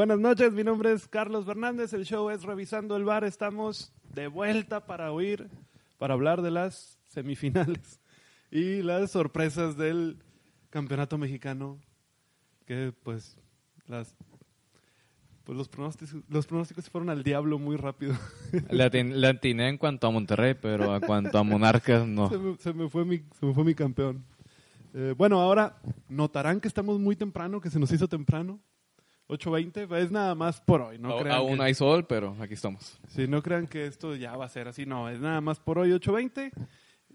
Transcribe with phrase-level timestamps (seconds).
[0.00, 4.28] Buenas noches, mi nombre es Carlos Fernández, el show es Revisando el Bar, estamos de
[4.28, 5.50] vuelta para oír,
[5.98, 8.00] para hablar de las semifinales
[8.50, 10.16] y las sorpresas del
[10.70, 11.78] campeonato mexicano,
[12.64, 13.36] que pues
[13.88, 14.16] las
[15.44, 18.14] pues los pronósticos, los pronósticos se fueron al diablo muy rápido.
[18.70, 22.30] Le atiné en cuanto a Monterrey, pero a cuanto a Monarcas no.
[22.30, 24.24] se, me, se me fue mi, se me fue mi campeón.
[24.94, 28.60] Eh, bueno, ahora notarán que estamos muy temprano, que se nos hizo temprano.
[29.30, 32.98] 8.20, es nada más por hoy, no crean Aún que- hay sol, pero aquí estamos.
[33.08, 35.78] Sí, no crean que esto ya va a ser así, no, es nada más por
[35.78, 36.50] hoy 8.20.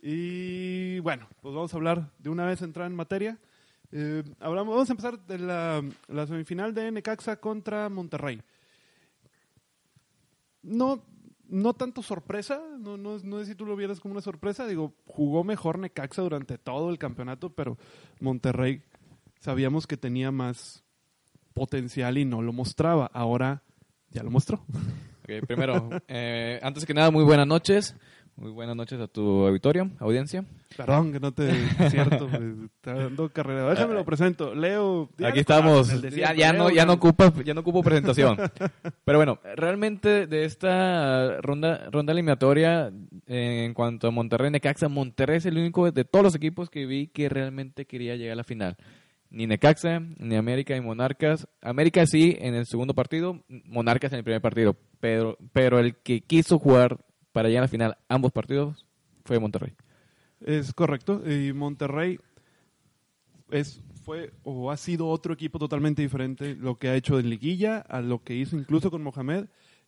[0.02, 3.38] Y bueno, pues vamos a hablar de una vez entrar en materia.
[3.92, 8.42] Eh, hablamos, vamos a empezar de la, la semifinal de Necaxa contra Monterrey.
[10.62, 11.04] No,
[11.48, 14.96] no tanto sorpresa, no, no, no sé si tú lo vieras como una sorpresa, digo,
[15.06, 17.78] jugó mejor Necaxa durante todo el campeonato, pero
[18.20, 18.82] Monterrey
[19.40, 20.84] sabíamos que tenía más
[21.56, 23.64] potencial y no lo mostraba, ahora
[24.12, 24.64] ya lo mostró.
[25.24, 27.96] Ok, primero, eh, antes que nada, muy buenas noches.
[28.38, 30.44] Muy buenas noches a tu auditorio, audiencia.
[30.76, 31.54] Perdón, que no te...
[31.90, 32.28] cierto,
[32.66, 33.70] está dando carrera.
[33.70, 34.54] Déjame lo presento.
[34.54, 35.10] Leo...
[35.24, 36.02] Aquí estamos.
[36.12, 38.38] Ya, no, ya no ocupa, ya no ocupo presentación.
[39.06, 42.92] Pero bueno, realmente de esta ronda, ronda eliminatoria,
[43.26, 46.86] eh, en cuanto a Monterrey Necaxa, Monterrey es el único de todos los equipos que
[46.86, 48.76] vi que realmente quería llegar a la final.
[49.30, 51.48] Ni Necaxa, ni América, ni Monarcas.
[51.62, 54.78] América sí en el segundo partido, Monarcas en el primer partido.
[55.00, 58.86] Pero, pero el que quiso jugar para llegar a la final ambos partidos
[59.26, 59.74] fue Monterrey.
[60.40, 61.22] Es correcto.
[61.30, 62.20] Y Monterrey
[63.52, 67.80] es, fue o ha sido otro equipo totalmente diferente lo que ha hecho en liguilla
[67.80, 69.46] a lo que hizo incluso con Mohamed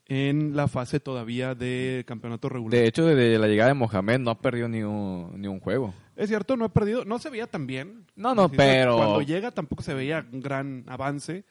[0.08, 2.80] en la fase todavía de campeonato regular.
[2.80, 5.94] De hecho, desde la llegada de Mohamed no ha perdido ni un, ni un juego.
[6.17, 8.05] Es cierto, no ha perdido, no se veía tan bien.
[8.16, 11.45] No, no, pero- Cuando llega tampoco se veía un gran avance.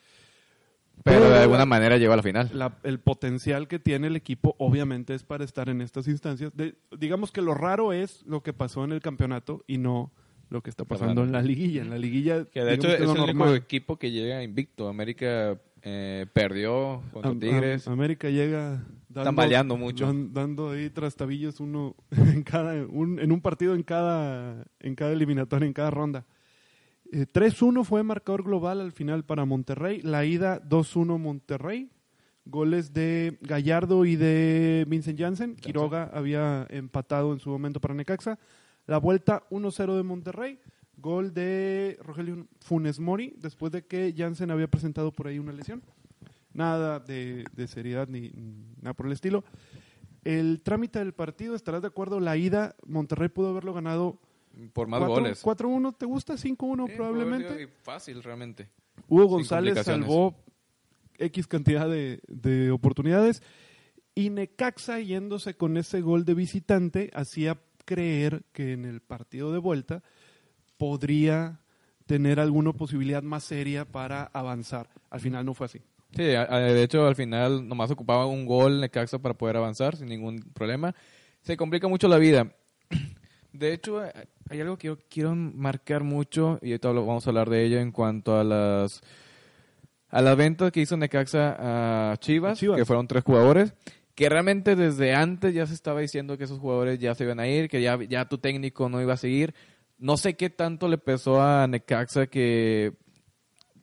[1.05, 2.51] Pero Pero de alguna la- manera llegó a la final.
[2.53, 6.51] La- el potencial que tiene el equipo obviamente es para estar en estas instancias.
[6.57, 10.11] De- digamos que lo raro es lo que pasó en el campeonato y no
[10.49, 11.27] lo que está pasando Claro.
[11.27, 11.83] en la liguilla.
[11.83, 14.89] En la liguilla, Que de hecho es el único equipo que llega invicto.
[14.89, 17.87] América eh, perdió contra Am- Tigres.
[17.87, 20.07] am- América llega dando, Tambaleando mucho.
[20.07, 25.13] dan- dando ahí trastabillos uno en cada un, en un partido en cada en cada
[25.13, 26.25] eliminatoria en cada ronda.
[27.13, 30.01] Eh, 3-1 fue marcador global al final para Monterrey.
[30.03, 31.91] La ida 2-1 Monterrey.
[32.49, 35.57] Goles de Gallardo y de Vincent Janssen.
[35.57, 38.39] Quiroga había empatado en su momento para Necaxa.
[38.87, 40.59] La vuelta 1-0 de Monterrey.
[40.97, 45.83] Gol de Rogelio Funes Mori después de que Janssen había presentado por ahí una lesión.
[46.53, 48.31] Nada de, de seriedad ni
[48.81, 49.45] nada por el estilo.
[50.25, 54.19] El trámite del partido, estarás de acuerdo, la ida, Monterrey pudo haberlo ganado
[54.73, 55.45] Por más cuatro- goles.
[55.45, 56.35] 4-1, ¿te gusta?
[56.35, 57.69] 5-1 Sí, pudo haber probablemente.
[57.83, 58.69] Fácil, realmente.
[59.09, 60.35] Hugo González salvó
[61.19, 63.43] X cantidad de, de oportunidades
[64.15, 69.59] y Necaxa yéndose con ese gol de visitante hacía creer que en el partido de
[69.59, 70.03] vuelta
[70.77, 71.61] podría
[72.07, 74.89] tener alguna posibilidad más seria para avanzar.
[75.11, 75.81] Al final no fue así.
[76.13, 80.41] Sí, de hecho al final nomás ocupaba un gol Necaxa para poder avanzar sin ningún
[80.55, 80.95] problema.
[81.43, 82.49] Se complica mucho la vida.
[83.53, 84.13] De hecho, eh,
[84.51, 87.91] hay algo que yo quiero marcar mucho y ahorita vamos a hablar de ello en
[87.91, 89.01] cuanto a las
[90.11, 91.57] a las ventas que hizo Necaxa
[92.13, 92.77] a Chivas, A Chivas.
[92.77, 93.75] que fueron tres jugadores,
[94.15, 97.49] que realmente desde antes ya se estaba diciendo que esos jugadores ya se iban a
[97.49, 99.55] ir, que ya, ya tu técnico no iba a seguir.
[99.99, 102.93] No sé qué tanto le pesó a Necaxa que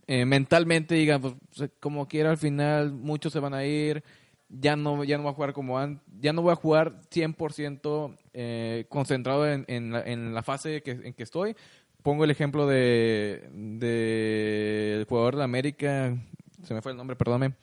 [0.07, 4.03] eh, mentalmente digan, pues, se- como quiera al final muchos se van a ir,
[4.49, 8.17] ya no, ya no voy a jugar como antes, ya no voy a jugar 100%
[8.33, 11.55] eh, concentrado en, en, la, en la fase que, en que estoy.
[12.03, 16.15] Pongo el ejemplo de, de el jugador de América,
[16.63, 17.55] se me fue el nombre, perdóname,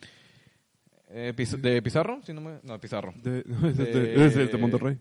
[1.11, 3.13] eh, Piz- de Pizarro, si no, me- no, Pizarro.
[3.23, 4.99] De, de, De- de Monterrey.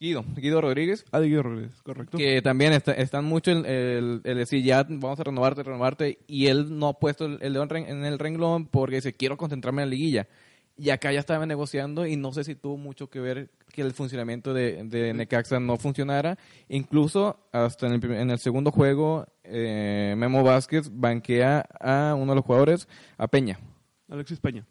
[0.00, 2.16] Guido, Guido Rodríguez, Ah, de Guido Rodríguez, correcto.
[2.16, 6.46] que también está- están mucho el, el- el decir ya vamos a renovarte, renovarte, y
[6.46, 9.90] él no ha puesto el, el dedo en, el renglón porque dice quiero concentrarme en
[9.90, 10.26] la liguilla.
[10.78, 13.92] Y acá ya estaban negociando y no sé si tuvo mucho que ver que el
[13.92, 16.38] funcionamiento de, de Necaxa no funcionara.
[16.70, 22.36] Incluso hasta en el, en el segundo juego, eh, Memo Vázquez banquea a uno de
[22.36, 22.88] los jugadores,
[23.18, 23.58] a Peña.
[24.08, 24.64] Alexis Peña.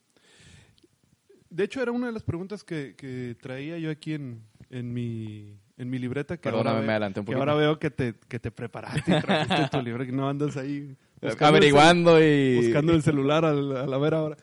[1.49, 5.57] De hecho, era una de las preguntas que, que traía yo aquí en, en, mi,
[5.77, 6.37] en mi libreta.
[6.37, 7.39] Que Perdóname, ahora me adelanté un que poquito.
[7.41, 10.95] ahora veo que te, que te preparaste y trajiste tu libro, que no andas ahí
[11.21, 12.57] el Averiguando y...
[12.57, 14.37] buscando el celular al- a la vera hora.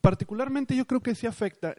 [0.00, 1.74] Particularmente yo creo que sí afecta.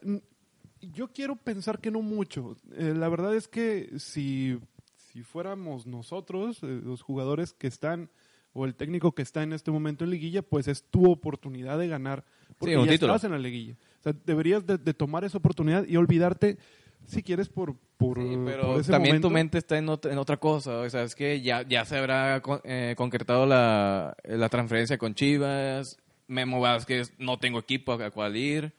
[0.81, 2.57] Yo quiero pensar que no mucho.
[2.75, 4.59] Eh, la verdad es que si,
[4.95, 8.09] si fuéramos nosotros, eh, los jugadores que están,
[8.53, 11.87] o el técnico que está en este momento en liguilla, pues es tu oportunidad de
[11.87, 12.25] ganar.
[12.57, 13.13] Porque Sí, un ya título.
[13.15, 13.73] estás en la liguilla.
[13.99, 16.57] O sea, deberías de, de tomar esa oportunidad y olvidarte,
[17.05, 19.27] si quieres, por, por, Sí, por pero ese también momento.
[19.27, 20.77] tu mente está en otra, en otra cosa.
[20.79, 25.13] O sea, es que ya, ya se habrá con- eh, concretado la, la transferencia con
[25.15, 25.97] Chivas.
[26.27, 28.73] Memo Vázquez, no tengo equipo a cuál ir.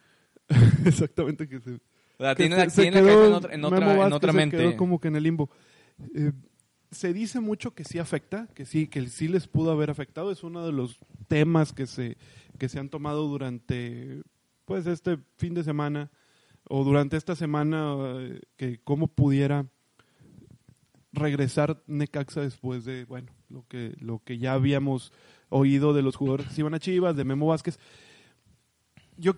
[0.85, 1.49] Exactamente.
[1.49, 1.73] Que se,
[2.19, 4.57] que tiene, se- se tiene quedó- en otra, en otra, en otra se mente.
[4.57, 5.51] quedó como que en el limbo.
[6.15, 6.33] Eh,
[6.91, 10.31] se dice mucho que sí afecta, que sí, que sí les pudo haber afectado.
[10.31, 10.99] Es uno de los
[11.29, 12.17] temas que se,
[12.59, 14.23] que se han tomado durante
[14.65, 16.11] pues este fin de semana
[16.69, 19.67] o durante esta semana eh, que cómo pudiera
[21.13, 25.13] regresar Necaxa después de bueno lo que lo que ya habíamos
[25.49, 27.79] oído de los jugadores que se iban a Chivas de Memo Vázquez
[29.17, 29.33] yo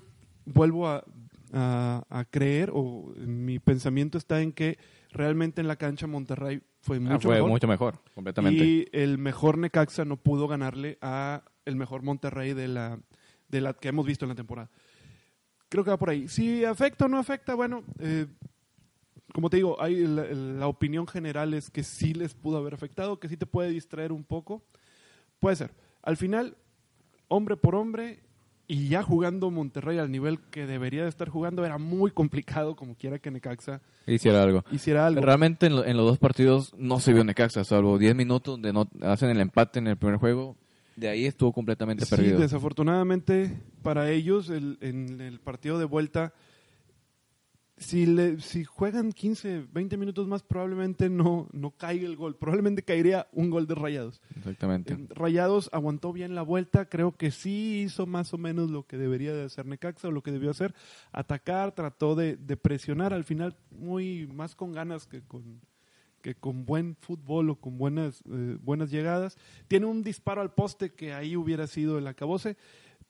[0.45, 1.05] vuelvo a,
[1.53, 4.79] a- a creer o mi pensamiento está en que
[5.13, 8.65] realmente en la cancha Monterrey fue Ah, mucho fue mejor mucho mejor, completamente.
[8.65, 12.99] y el mejor Necaxa no pudo ganarle a el mejor Monterrey de la
[13.49, 14.71] de la que hemos visto en la temporada
[15.69, 18.27] creo que va por ahí si afecta o no afecta bueno eh,
[19.33, 23.21] como te digo, hay la, la opinión general es que sí les pudo haber afectado,
[23.21, 24.65] que sí te puede distraer un poco.
[25.39, 25.71] Puede ser.
[26.03, 26.57] Al final,
[27.29, 28.25] hombre por hombre,
[28.67, 32.97] y ya jugando Monterrey al nivel que debería de estar jugando, era muy complicado, como
[32.97, 34.65] quiera que Necaxa Hiciera algo.
[34.73, 35.21] hiciera algo.
[35.23, 38.73] Realmente en, lo- en los dos partidos no se vio Necaxa, salvo 10 minutos donde
[38.73, 40.57] no hacen el empate en el primer juego.
[41.01, 42.39] De ahí estuvo completamente Sí, perdido.
[42.39, 46.35] desafortunadamente para ellos, el- en el partido de vuelta,
[47.79, 52.37] si, le, si juegan 15, 20 minutos más, probablemente no, no caiga el gol.
[52.37, 54.21] Probablemente caería un gol de Rayados.
[54.37, 54.93] Exactamente.
[54.93, 58.99] Eh, Rayados aguantó bien la vuelta, creo que sí hizo más o menos lo que
[58.99, 60.75] debería de hacer Necaxa o lo que debió hacer,
[61.13, 65.63] atacar, trató de, de presionar al final muy más con ganas que con
[66.21, 69.37] que con buen fútbol o con buenas eh, buenas llegadas.
[69.69, 72.57] Tiene un disparo al poste que ahí hubiera sido el acabose,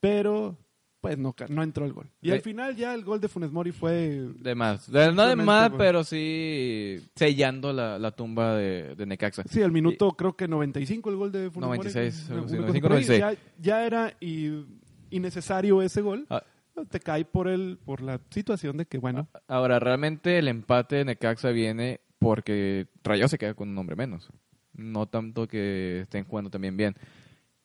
[0.01, 0.57] pero
[1.01, 2.11] pues no, no entró el gol.
[2.21, 4.91] Y al final ya el gol de Funes Mori fue De más.
[4.93, 5.79] De- no de más, bueno.
[5.79, 9.43] pero sí sellando la, la tumba de, de Necaxa.
[9.49, 11.79] Sí, al minuto creo que 95 el gol de Funes Mori.
[11.79, 13.05] 96, Una- algo así, una cosa 95, por ahí.
[13.09, 13.39] 96.
[13.59, 14.65] Ya, ya era y-
[15.11, 16.27] innecesario ese gol.
[16.31, 16.43] Ah.
[16.91, 21.05] Te cae por el por la situación de que, bueno, Ahora, realmente el empate de
[21.05, 24.31] Necaxa viene porque Rayados se queda con un hombre menos.
[24.73, 26.95] No tanto que estén jugando también bien.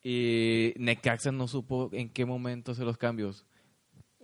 [0.02, 3.46] Y Necaxa no supo en qué momento hacer los cambios.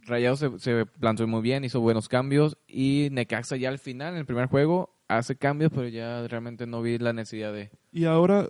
[0.03, 2.57] Rayados se, se plantó muy bien, hizo buenos cambios.
[2.67, 6.81] Y Necaxa ya al final, en el primer juego, hace cambios, pero ya realmente no
[6.81, 7.69] vi la necesidad de...
[7.91, 8.47] Y ahora,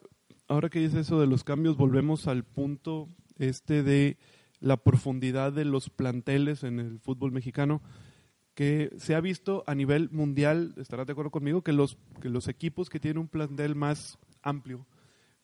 [0.47, 4.17] ahora que dices eso de los cambios, volvemos al punto este de
[4.59, 7.81] la profundidad de los planteles en el fútbol mexicano,
[8.53, 12.47] que se ha visto a nivel mundial, estarás de acuerdo conmigo, que los, que los
[12.47, 14.85] equipos que tienen un plantel más amplio,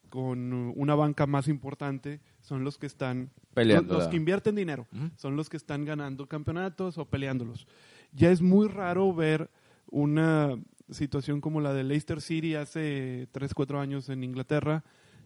[0.10, 4.88] con una banca más importante, son los que están Peleando, Los, que invierten dinero,
[5.18, 7.68] son los que están ganando campeonatos o peleándolos.
[8.14, 9.50] Ya es muy raro ver
[9.90, 10.58] una
[10.90, 14.84] situación como la de Leicester City hace 3, 4 años en Inglaterra,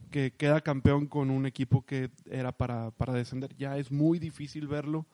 [0.09, 3.55] que queda campeón con un equipo que era para, para descender.
[3.57, 5.05] Ya es muy difícil verlo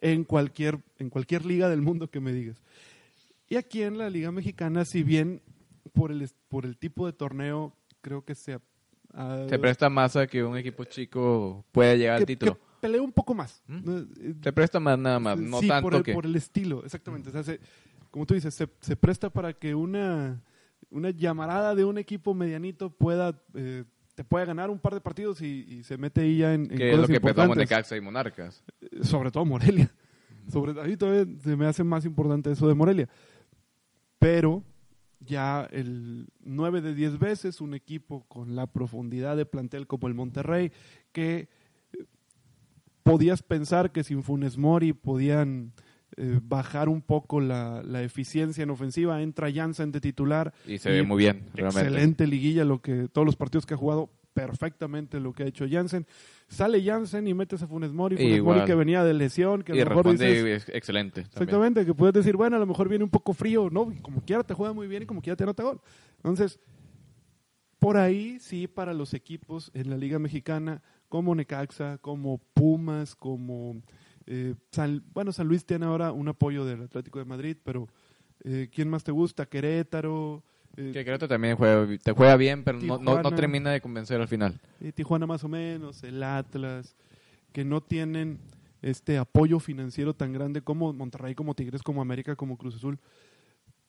[0.00, 2.56] en cualquier, en cualquier liga del mundo que me digas.
[3.48, 5.42] Y aquí en la Liga Mexicana, si bien
[5.92, 8.58] por el, por el tipo de torneo, creo que se...
[9.12, 12.54] ah, Se presta más a que un equipo chico pueda llegar al que, título.
[12.54, 13.62] que pelea un poco más.
[13.66, 14.02] ¿Mm?
[14.42, 16.12] Se presta más nada más, no sí, tanto por el, que...
[16.14, 17.28] por el estilo, exactamente.
[17.30, 17.60] O sea, se-
[18.10, 20.40] como tú dices, se, se presta para que una,
[20.90, 23.84] una llamarada de un equipo medianito pueda eh,
[24.20, 26.76] te pueda ganar un par de partidos y, y se mete ahí ya en, en
[26.76, 27.70] que es lo cosas que pensamos importantes.
[27.70, 28.62] Necaxa y Monarcas.
[28.82, 29.90] Eh, Sobre todo Morelia.
[30.52, 33.08] Sobre, a mí todavía se me hace más importante eso de Morelia.
[34.18, 34.62] Pero
[35.20, 40.12] ya el 9 de 10 veces un equipo con la profundidad de plantel como el
[40.12, 40.70] Monterrey,
[41.12, 41.48] que
[41.94, 42.04] eh,
[43.02, 45.72] podías pensar que sin Funes Mori podían
[46.16, 50.52] eh, bajar un poco la, la eficiencia en ofensiva, entra Jansen de titular.
[50.66, 51.88] Y se ve muy bien, realmente.
[51.88, 55.66] Excelente liguilla, lo que todos los partidos que ha jugado perfectamente lo que ha hecho
[55.68, 56.06] Jansen.
[56.48, 58.58] Sale Jansen y metes a Funes Mori, Funes Igual.
[58.58, 61.22] Mori que venía de lesión, que a lo mejor dices, excelente.
[61.22, 61.32] también.
[61.32, 63.92] Exactamente, que puedes decir, bueno, a lo mejor viene un poco frío, ¿no?
[64.02, 65.80] Como quiera te juega muy bien y como quiera te anota gol.
[66.16, 66.58] Entonces,
[67.78, 73.82] por ahí sí, para los equipos en la Liga Mexicana, como Necaxa, como Pumas, como.
[74.32, 77.88] Eh, San, bueno, San Luis tiene ahora un apoyo del Atlético de Madrid, pero
[78.44, 79.46] eh, ¿quién más te gusta?
[79.46, 80.44] Querétaro.
[80.76, 84.28] eh, Que Querétaro también juega, te juega bien, pero no, no, termina de convencer al
[84.28, 84.60] final.
[84.94, 86.94] Tijuana más o menos, el Atlas,
[87.52, 88.38] que no tienen
[88.82, 92.98] este apoyo financiero tan grande como Monterrey, como Tigres, como América, como Cruz Azul,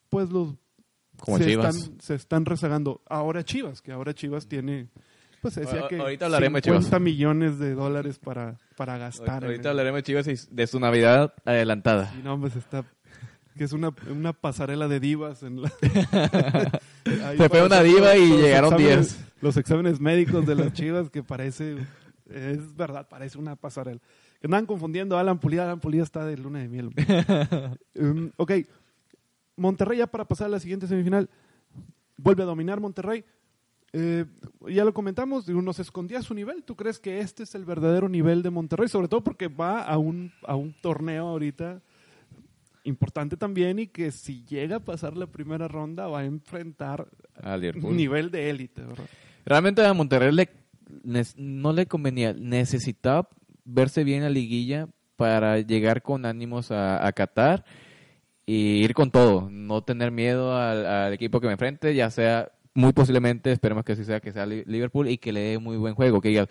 [0.10, 0.56] pues los
[1.20, 1.76] Como se, Chivas.
[1.78, 3.02] Están, se están rezagando.
[3.08, 4.88] Ahora Chivas, que ahora Chivas tiene,
[5.42, 7.02] pues se decía que ahorita hablaremos de 50 Chivas.
[7.02, 9.44] millones de dólares para, para gastar.
[9.44, 12.14] Ahorita el- hablaremos de Chivas y de su Navidad adelantada.
[12.20, 12.84] Y no, pues está
[13.58, 15.72] que es una, una pasarela de divas en la
[17.26, 19.26] Ahí Se fue una diva y llegaron exámenes- 10.
[19.42, 21.76] Los exámenes médicos de las chivas que parece,
[22.30, 24.00] es verdad, parece una pasarela.
[24.40, 26.92] Que andan confundiendo a Alan Pulida, Alan Pulida está de luna de miel.
[27.96, 28.52] Um, ok,
[29.58, 31.30] Monterrey ya para pasar a la siguiente semifinal,
[32.18, 33.26] vuelve a dominar Monterrey.
[33.94, 34.26] Eh,
[34.70, 36.64] ya lo comentamos, nos escondía su nivel.
[36.64, 38.88] ¿Tú crees que este es el verdadero nivel de Monterrey?
[38.88, 41.82] Sobre todo porque va a un, a un torneo ahorita
[42.84, 47.08] importante también y que si llega a pasar la primera ronda va a enfrentar
[47.42, 47.62] Al
[47.96, 48.82] nivel de élite.
[48.82, 49.06] ¿verdad?
[49.46, 50.50] Realmente a Monterrey le,
[51.36, 53.30] no le convenía, necesitaba
[53.66, 57.66] verse bien en la liguilla para llegar con ánimos a, a Qatar
[58.46, 62.52] y ir con todo, no tener miedo al, al equipo que me enfrente, ya sea
[62.74, 65.78] muy posiblemente, esperemos que así sea, que sea Li- Liverpool y que le dé muy
[65.78, 66.48] buen juego, que diga,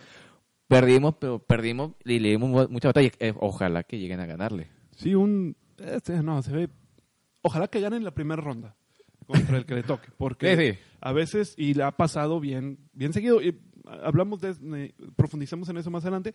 [0.69, 4.69] perdimos, pero perdimos y le dimos mu- mucha batalla, Eh, ojalá que lleguen a ganarle.
[4.97, 5.57] Sí, un...
[5.79, 6.69] Este, no, se ve...
[7.43, 8.77] Ojalá que ganen la primera ronda
[9.27, 10.09] contra el que le toque.
[10.19, 10.79] Porque Sí, sí.
[11.01, 15.79] a veces, y le ha pasado bien, bien seguido, y hablamos de, eh, profundizamos en
[15.79, 16.35] eso más adelante,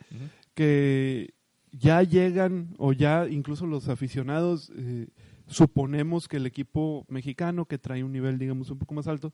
[0.55, 1.33] que
[1.71, 5.07] ya llegan, o ya incluso los aficionados, eh,
[5.47, 9.31] suponemos que el equipo mexicano, que trae un nivel, digamos, un poco más alto,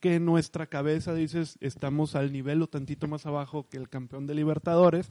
[0.00, 4.26] que en nuestra cabeza dices, estamos al nivel o tantito más abajo que el campeón
[4.26, 5.10] de Libertadores,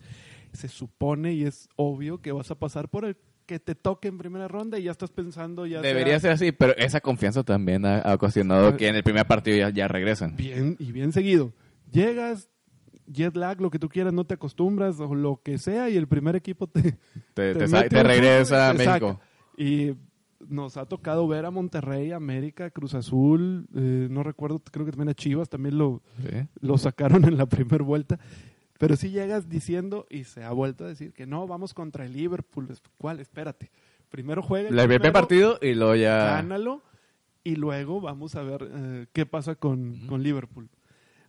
[0.52, 3.16] se supone y es obvio que vas a pasar por el
[3.46, 6.52] que te toque en primera ronda y ya estás pensando ya Debería sea ser así,
[6.52, 10.36] pero esa confianza también ha, ha ocasionado que en el primer partido ya, ya regresan.
[10.36, 11.54] bien y bien seguido.
[11.92, 12.50] Llegas,
[13.08, 16.08] jet lag, lo que tú quieras, no te acostumbras o lo que sea y el
[16.08, 17.00] primer equipo te,
[17.34, 17.54] Te,
[18.04, 18.90] regresa a saca.
[18.90, 19.20] México.
[19.58, 19.96] Y
[20.48, 25.10] nos ha tocado ver a Monterrey, América, Cruz Azul, eh, no recuerdo, creo que también
[25.10, 26.48] a Chivas, también lo, Sí.
[26.62, 28.20] lo sacaron en la primera vuelta.
[28.78, 32.14] Pero si llegas diciendo, y se ha vuelto a decir, que no, vamos contra el
[32.14, 32.70] Liverpool.
[32.98, 33.20] ¿Cuál?
[33.20, 33.72] Espérate.
[34.10, 34.70] Primero juega.
[34.70, 36.36] El primero, partido y luego ya...
[36.36, 36.82] Gánalo.
[37.44, 40.70] Y luego vamos a ver eh, qué pasa con, con Liverpool.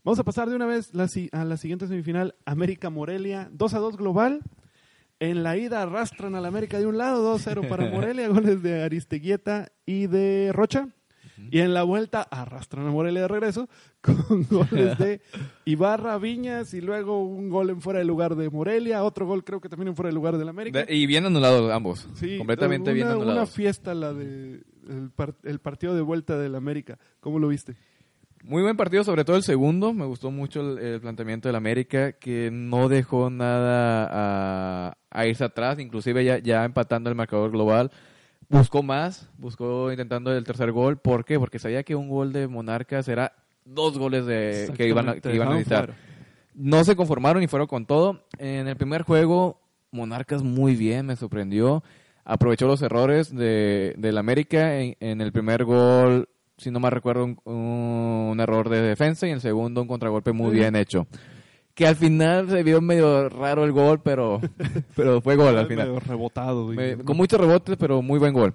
[0.04, 2.34] Vamos a pasar de una vez la a la siguiente semifinal.
[2.46, 4.40] América-Morelia, 2 a 2 global.
[5.20, 9.70] En la ida arrastran al América de un lado, 2-0 para Morelia, goles de Aristeguieta
[9.86, 10.88] y de Rocha.
[11.50, 13.66] Y en la vuelta arrastran a Morelia de regreso
[14.02, 15.22] con goles de
[15.64, 19.58] Ibarra, Viñas y luego un gol en fuera de lugar de Morelia, otro gol creo
[19.60, 20.84] que también en fuera de lugar del América.
[20.84, 22.08] De- y bien anulados ambos.
[22.14, 23.50] Sí, completamente una, bien Una anulados.
[23.52, 26.98] fiesta la de el, par- el partido de vuelta del América.
[27.20, 27.74] ¿Cómo lo viste?
[28.42, 29.92] Muy buen partido, sobre todo el segundo.
[29.92, 35.44] Me gustó mucho el, el planteamiento del América, que no dejó nada a, a irse
[35.44, 37.90] atrás, inclusive ya, ya empatando el marcador global.
[38.48, 40.98] Buscó más, buscó intentando el tercer gol.
[40.98, 41.38] ¿Por qué?
[41.38, 43.32] Porque sabía que un gol de Monarcas era
[43.64, 45.94] dos goles de, que iban a, Exactamente, que iban a dejaron necesitar.
[46.54, 48.24] No se conformaron y fueron con todo.
[48.38, 49.60] En el primer juego,
[49.92, 51.84] Monarcas muy bien, me sorprendió.
[52.24, 54.80] Aprovechó los errores de, del América.
[54.80, 56.28] En, en el primer gol,
[56.60, 60.32] si no me recuerdo, un, un error de defensa y en el segundo un contragolpe
[60.32, 61.06] muy bien hecho.
[61.74, 64.40] Que al final se vio medio raro el gol, pero,
[64.96, 65.88] pero fue gol al final.
[65.88, 66.66] Medio rebotado.
[66.66, 68.54] Me- con muchos rebotes, pero muy buen gol.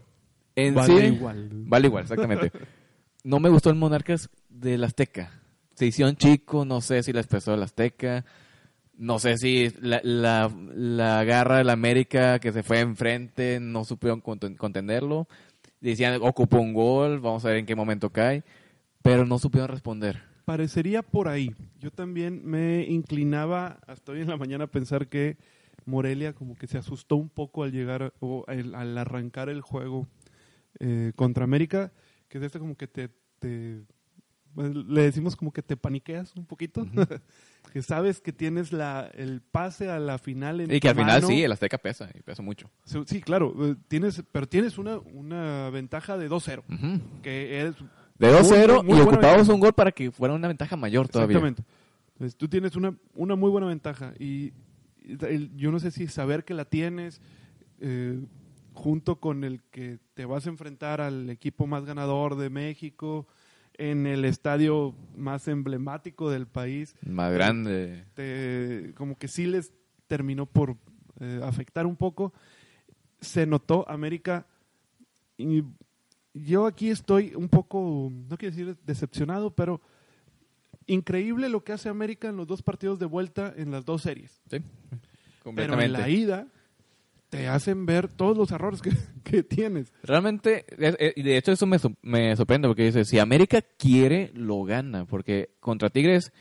[0.55, 1.49] En Vale sí, igual.
[1.51, 2.51] Vale igual, exactamente.
[3.23, 5.31] No me gustó el Monarcas del Azteca.
[5.73, 8.23] Se hicieron chico, no sé si les pesó el Azteca.
[8.99, 14.21] No sé si la, la, la garra del América que se fue enfrente no supieron
[14.21, 15.27] conten- contenerlo.
[15.91, 18.43] Decían, ocupó un gol, vamos a ver en qué momento cae.
[19.03, 20.19] Pero no supieron responder.
[20.43, 21.53] Parecería por ahí.
[21.79, 25.37] Yo también me inclinaba hasta hoy en la mañana a pensar que
[25.85, 30.07] Morelia como que se asustó un poco al llegar o al, arrancar el juego
[30.79, 31.91] eh, contra América,
[32.29, 33.11] que es este como que te,
[34.55, 36.85] le decimos como que te paniqueas un poquito,
[37.73, 40.95] que sabes que tienes la, el pase a la final en Y que tu al
[40.95, 41.27] final mano.
[41.27, 42.69] sí, el Azteca pesa, y pesa mucho.
[42.85, 47.21] Sí, Sí, claro, eh, tienes, pero tienes una, una ventaja de 2-0, Ujú.
[47.21, 47.75] que es
[48.17, 51.37] De Muy, 2-0 muy y ocupamos un gol para que fuera una ventaja mayor todavía.
[51.37, 51.63] Exactamente.
[52.17, 54.53] Pues tú tienes una, una muy buena ventaja y
[55.07, 57.21] y el- yo no sé si saber que la tienes
[57.79, 58.19] eh,
[58.73, 63.27] junto con el que te vas a enfrentar al equipo más ganador de México
[63.77, 68.05] en el estadio más emblemático del país, Más grande.
[68.13, 69.73] te- como que sí les
[70.07, 70.77] terminó por
[71.19, 72.33] eh, afectar un poco.
[73.21, 74.45] Se notó América
[75.37, 75.63] y
[76.33, 79.81] yo aquí estoy un poco, no quiero decir decepcionado, pero
[80.87, 84.31] increíble lo que hace América en los dos partidos de vuelta en las dos series.
[84.49, 84.59] Sí.
[84.59, 85.01] Pero
[85.43, 85.85] Completamente.
[85.85, 86.47] en la ida
[87.29, 88.91] te hacen ver todos los errores que,
[89.23, 89.93] que tienes.
[90.03, 94.63] Realmente, es- y de hecho eso me, me sorprende porque dice, si América quiere, lo
[94.63, 96.31] gana, porque contra Tigres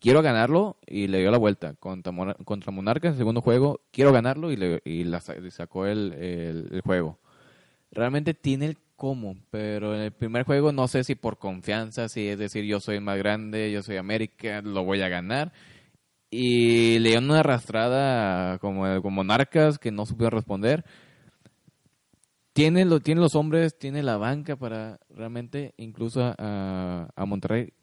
[0.00, 1.74] quiero ganarlo y le dio la vuelta.
[1.74, 2.12] Contra,
[2.44, 6.68] contra Monarcas, el segundo juego, quiero ganarlo y le, y la le sacó el, el-
[6.72, 7.18] el juego.
[7.90, 12.28] Realmente tiene el cómo, pero en el primer juego no sé si por confianza, si
[12.28, 15.52] es decir, yo soy más grande, yo soy América, lo voy a ganar.
[16.36, 20.84] Y le dio una arrastrada como con Monarcas que no supieron responder
[22.54, 27.74] tiene, lo, tiene los hombres, tiene la banca para realmente incluso a, Monterrey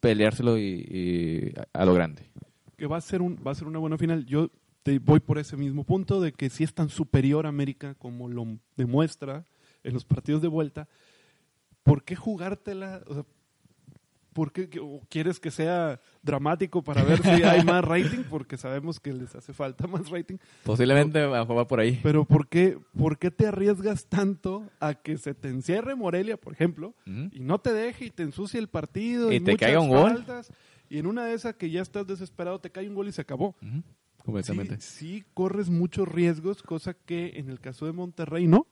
[0.00, 2.30] peleárselo y, a, lo grande.
[2.76, 4.24] Que va a ser un, va a ser una buena final.
[4.24, 4.50] Yo
[4.82, 8.28] te voy por ese mismo punto de que si es tan superior a América como
[8.28, 9.44] lo demuestra
[9.84, 10.88] en los partidos de vuelta,
[11.82, 13.02] ¿por qué jugártela?
[13.06, 13.26] O
[14.32, 18.24] ¿Por qué que- o quieres que sea dramático para ver si hay más rating?
[18.30, 20.36] Porque sabemos que les hace falta más rating.
[20.64, 22.00] Posiblemente mejor va por ahí.
[22.02, 26.52] Pero ¿por qué, ¿por qué te arriesgas tanto a que se te encierre Morelia, por
[26.52, 29.80] ejemplo, y no te deje y te ensucie el partido Y y, te muchas caiga
[29.80, 30.12] un gol.
[30.12, 30.52] faltas,
[30.88, 33.20] y en una de esas que ya estás desesperado te cae un gol y se
[33.22, 33.54] acabó?
[33.60, 33.82] Sí,
[34.24, 34.80] Completamente.
[34.80, 38.66] sí corres muchos riesgos, cosa que en el caso de Monterrey no.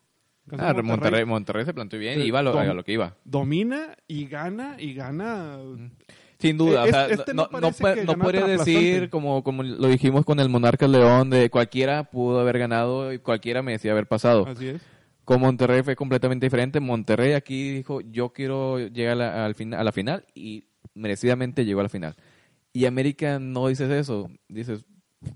[0.58, 2.92] Ah, de Monterrey, Monterrey se planteó bien y Eh, iba a lo, a lo que
[2.92, 3.16] iba.
[3.24, 5.58] domina y gana y gana.
[6.38, 10.40] Sin duda, Eh, o sea, este- no, no podría decir, como, como lo dijimos con
[10.40, 14.46] el Monarcas León, de cualquiera pudo haber ganado y cualquiera merecía haber pasado.
[14.46, 14.80] Así es.
[15.24, 16.80] Con Monterrey fue completamente diferente.
[16.80, 21.64] Monterrey aquí dijo, yo quiero llegar a la, al fin- a la final y merecidamente
[21.64, 22.16] llegó a la final.
[22.72, 24.30] Y América no dices eso.
[24.48, 24.84] Dices,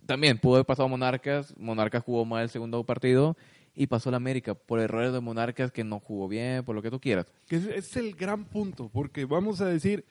[0.07, 1.55] también pudo haber pasado Monarcas.
[1.59, 3.37] Monarcas jugó mal el segundo partido
[3.75, 6.91] y pasó la América por errores de Monarcas que no jugó bien, por lo que
[6.91, 7.27] tú quieras.
[7.49, 10.05] Que es, es el gran punto, porque vamos a decir,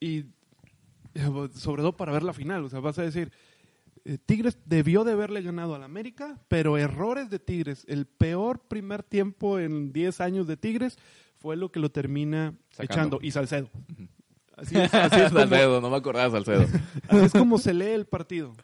[0.00, 0.24] y
[1.54, 3.32] sobre todo para ver la final, o sea, vas a decir,
[4.04, 9.02] eh, Tigres debió de haberle ganado al América, pero errores de Tigres, el peor primer
[9.02, 10.98] tiempo en 10 años de Tigres
[11.38, 13.16] fue lo que lo termina Sacando.
[13.16, 13.68] echando, y Salcedo.
[14.56, 16.80] Así es, así es como, Salcedo, no me acordaba de Salcedo.
[17.08, 18.54] así es como se lee el partido.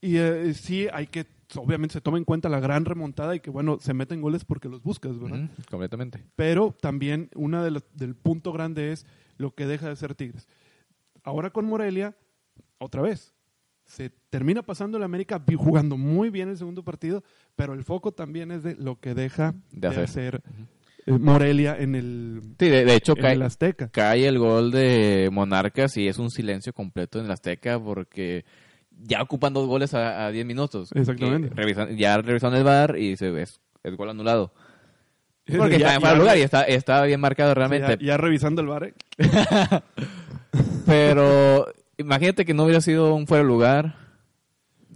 [0.00, 3.50] Y eh, sí, hay que, obviamente se toma en cuenta la gran remontada y que,
[3.50, 5.48] bueno, se meten goles porque los buscas, ¿verdad?
[5.70, 6.24] Completamente.
[6.36, 9.06] pero también una de del punto grande es
[9.36, 10.46] lo que deja de ser Tigres.
[11.22, 12.16] Ahora con Morelia,
[12.78, 13.34] otra vez,
[13.84, 17.22] se termina pasando el América jugando muy bien el segundo partido,
[17.56, 20.42] pero el foco también es de lo que deja De de, hacer.
[21.06, 23.88] eh, Morelia en el, Sí, de, de hecho, en cae, el Azteca.
[23.88, 28.44] cae el gol de Monarcas y es un silencio completo en el Azteca porque
[29.02, 30.90] ya ocupan dos goles a, a 10 minutos.
[30.94, 31.50] Exactamente.
[31.54, 34.52] Revisan- ya revisaron el bar y se es, es gol anulado.
[35.56, 37.98] Porque Ya- está en fuera de ya- lugar y está, está bien marcado realmente.
[38.04, 38.94] ya revisando el bar, ¿eh?
[40.86, 43.94] Pero imagínate que no hubiera sido un fuera de lugar.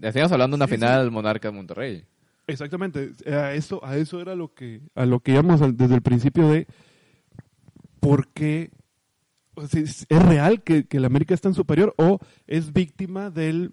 [0.00, 2.04] Estamos hablando de una Sí, final Monarcas Monterrey.
[2.46, 6.48] Exactamente, a eso, a eso era lo que, a lo que íbamos desde el principio
[6.48, 6.66] de
[8.00, 8.70] por qué
[9.54, 13.30] o sea, es, es real que, que el América es tan superior o es víctima
[13.30, 13.70] del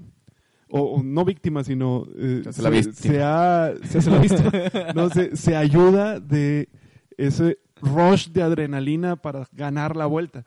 [0.69, 4.51] o, o no víctima sino eh, Se la se ha- se hace la víctima.
[4.95, 6.69] no se, se ayuda de
[7.17, 10.45] ese rush de adrenalina para ganar la vuelta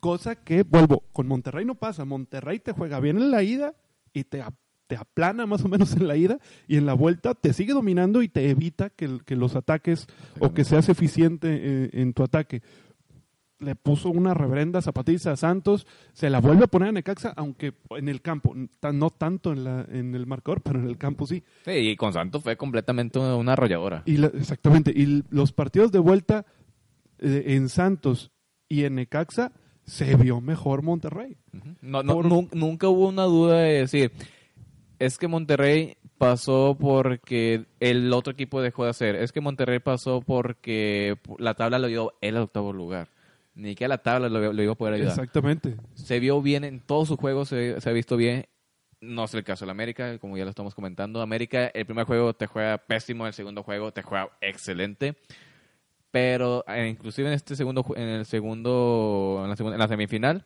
[0.00, 3.74] cosa que vuelvo con Monterrey no pasa Monterrey te juega bien en la ida
[4.12, 4.42] y te
[4.86, 8.20] te aplana más o menos en la ida y en la vuelta te sigue dominando
[8.20, 10.06] y te evita que, que los ataques
[10.40, 12.60] o que seas eficiente eh, en tu ataque.
[13.64, 17.72] Le puso una reverenda zapatiza a Santos, se la vuelve a poner a Necaxa, aunque
[17.90, 21.42] en el campo, no tanto en, la, en el marcador, pero en el campo sí.
[21.64, 24.02] Sí, y con Santos fue completamente una arrolladora.
[24.06, 26.44] Y la- exactamente, y los partidos de vuelta
[27.18, 28.30] eh, en Santos
[28.68, 29.52] y en Necaxa
[29.84, 31.36] se vio mejor Monterrey.
[31.52, 31.68] Ujú.
[31.82, 34.12] No, no, Por- nun- nunca hubo una duda de decir,
[34.98, 40.20] es que Monterrey pasó porque el otro equipo dejó de hacer, es que Monterrey pasó
[40.22, 43.08] porque la tabla lo dio él al octavo lugar.
[43.54, 45.12] Ni que a la tabla lo, lo iba a poder ayudar.
[45.12, 45.76] Exactamente.
[45.94, 48.46] Se vio bien en todos sus juegos, se, se ha visto bien.
[49.00, 51.20] No es el caso del América, como ya lo estamos comentando.
[51.20, 55.14] América, el primer juego te juega pésimo, el segundo juego te juega excelente.
[56.10, 60.44] Pero eh, inclusive en este segundo, en el segundo, en la, segunda- en la semifinal,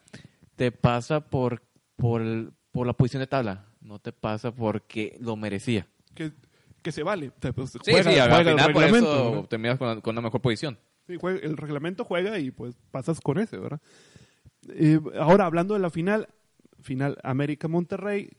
[0.56, 1.62] te pasa por,
[1.96, 2.22] por,
[2.72, 3.66] por la posición de tabla.
[3.80, 5.86] No te pasa porque lo merecía.
[6.14, 6.32] Que,
[6.82, 7.30] que se vale.
[7.54, 9.44] Pues, Sí, juega- sí, al juega final por reglamento, eso ¿no?
[9.46, 10.78] terminas con, con una mejor posición.
[11.08, 13.80] Sí, juega- el reglamento juega y pues pasas con ese, ¿verdad?
[14.68, 16.28] Eh, ahora, hablando de la final,
[16.80, 18.30] final América-Monterrey,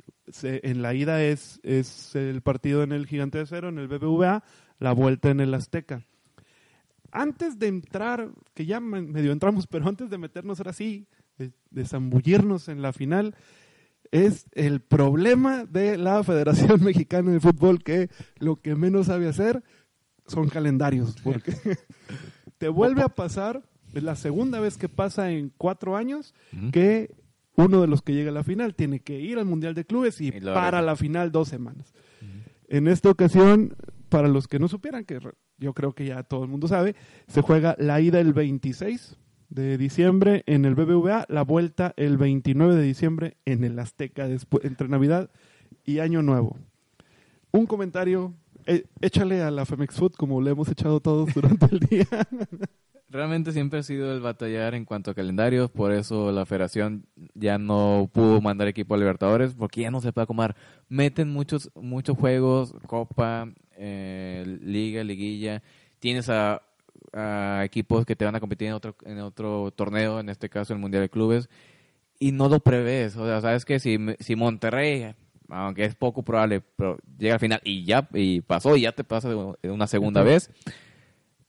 [0.43, 4.43] en la ida es, es el partido en el Gigante de Cero, en el BBVA,
[4.79, 6.05] la vuelta en el Azteca.
[7.11, 11.07] Antes de entrar, que ya me- medio entramos, pero antes de meternos ahora sí,
[11.39, 13.35] de, de zambullirnos en la final,
[14.11, 19.63] es el problema de la Federación Mexicana de Fútbol, que lo que menos sabe hacer
[20.27, 21.53] son calendarios, porque
[22.59, 26.35] te vuelve a pasar, es la segunda vez que pasa en cuatro años,
[26.71, 27.15] que
[27.55, 30.21] uno de los que llega a la final tiene que ir al Mundial de Clubes
[30.21, 31.93] y, para la final dos semanas.
[32.67, 33.75] En esta ocasión,
[34.09, 35.19] para los que no supieran, que
[35.57, 36.95] yo creo que ya todo el mundo sabe,
[37.27, 39.17] se juega la ida el 26
[39.49, 44.63] de diciembre en el BBVA, la vuelta el 29 de diciembre en el Azteca, después,
[44.65, 45.31] entre Navidad
[45.85, 46.57] y Año Nuevo.
[47.51, 48.33] Un comentario,
[48.65, 52.07] eh, échale a la Femex Food como le hemos echado todos durante el día.
[53.11, 57.57] Realmente siempre ha sido el batallar en cuanto a calendarios, por eso la federación ya
[57.57, 60.55] no pudo mandar equipo a Libertadores, porque ya no se puede acomodar.
[60.89, 65.63] Meten muchos muchos juegos, Copa, eh, Liga, Liguilla,
[65.97, 66.61] tienes a,
[67.63, 70.79] equipos que te van a competir en otro, en otro torneo, en este caso el
[70.79, 71.49] Mundial de Clubes,
[72.19, 73.17] y no lo prevés.
[73.17, 75.15] O sea, sabes que si, si Monterrey,
[75.49, 79.03] aunque es poco probable, pero llega al final y ya y pasó y ya te
[79.03, 79.29] pasa
[79.63, 80.51] una segunda vez,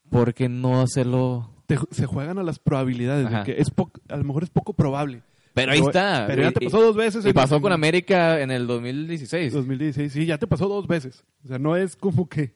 [0.09, 1.51] ¿por qué no hacerlo?
[1.67, 3.71] Te- se juegan a las probabilidades, de que es
[4.09, 5.23] a lo mejor es poco probable.
[5.55, 6.25] Pero ahí está.
[6.29, 7.27] Pero ya te pasó dos veces.
[7.27, 9.53] Y pasó en con América en el 2016.
[9.53, 11.25] 2016, sí, ya te pasó dos veces.
[11.45, 12.55] O sea, no es como que...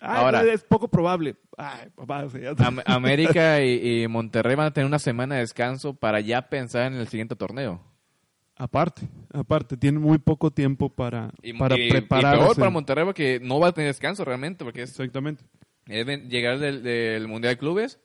[0.00, 1.36] Ay, Ahora- es poco probable.
[1.56, 5.40] Ay, papá, ya te- Am- América y, y Monterrey van a tener una semana de
[5.42, 7.80] descanso para ya pensar en el siguiente torneo.
[8.56, 12.38] Aparte, aparte, tiene muy poco tiempo para, Y, para y- y prepararse.
[12.44, 15.42] peor para Monterrey porque no va a tener descanso realmente, porque es, Exactamente.
[15.86, 17.98] es llegar del, del Mundial de Clubes,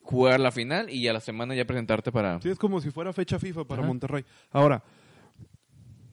[0.00, 2.40] jugar la final y a la semana ya presentarte para...
[2.40, 3.88] Sí, es como si fuera fecha FIFA para Ajá.
[3.88, 4.24] Monterrey.
[4.50, 4.82] Ahora,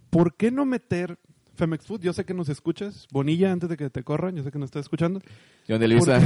[0.10, 1.18] ¿por qué no meter
[1.56, 2.02] Femex Food?
[2.02, 3.08] Yo sé que nos escuchas.
[3.12, 5.22] Bonilla, antes de que te corran, yo sé que nos estás escuchando.
[5.68, 6.20] John de Luisa.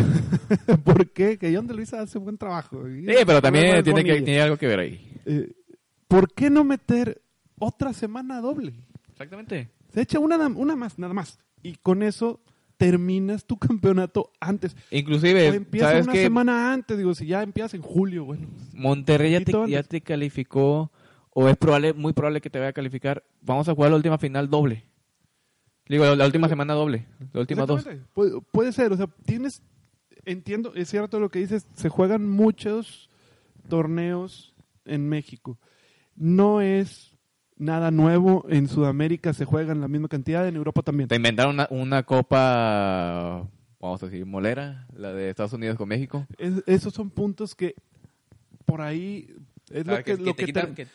[0.84, 1.38] ¿Por qué?
[1.40, 2.84] Que John de Luisa hace buen trabajo.
[2.88, 5.12] Sí, pero también tiene, que, tiene algo que ver ahí.
[5.26, 5.52] Eh,
[6.08, 7.22] ¿Por qué no meter
[7.60, 8.74] otra semana doble?
[9.12, 9.70] Exactamente.
[9.94, 11.40] Se echa una, una más, nada más.
[11.64, 12.42] Y con eso
[12.78, 14.76] terminas tu campeonato antes.
[14.92, 16.98] O Inclusive, empieza ¿sabes una semana antes.
[16.98, 18.48] Digo, si ya empiezas en julio, bueno.
[18.74, 20.92] Monterrey ya te, ya te calificó,
[21.32, 23.24] o es probable, muy probable que te vaya a calificar.
[23.42, 24.86] Vamos a jugar la última final doble.
[25.88, 27.08] Digo, la, la última semana doble.
[27.34, 27.88] La última dos.
[28.52, 29.64] Puede ser, o sea, tienes,
[30.26, 33.10] entiendo, es cierto lo que dices, se juegan muchos
[33.68, 34.54] torneos
[34.86, 35.58] en México.
[36.16, 37.17] No es
[37.58, 41.10] nada nuevo, en Sudamérica se juegan la misma cantidad, en Europa también.
[41.10, 43.48] Te inventaron una, una copa,
[43.80, 46.26] vamos a decir, molera, la de Estados Unidos con México.
[46.38, 47.76] Es- esos son puntos que
[48.66, 49.28] por ahí
[49.72, 50.06] es lo ¿Sabes?
[50.06, 50.92] que, lo te que quitan, te- que,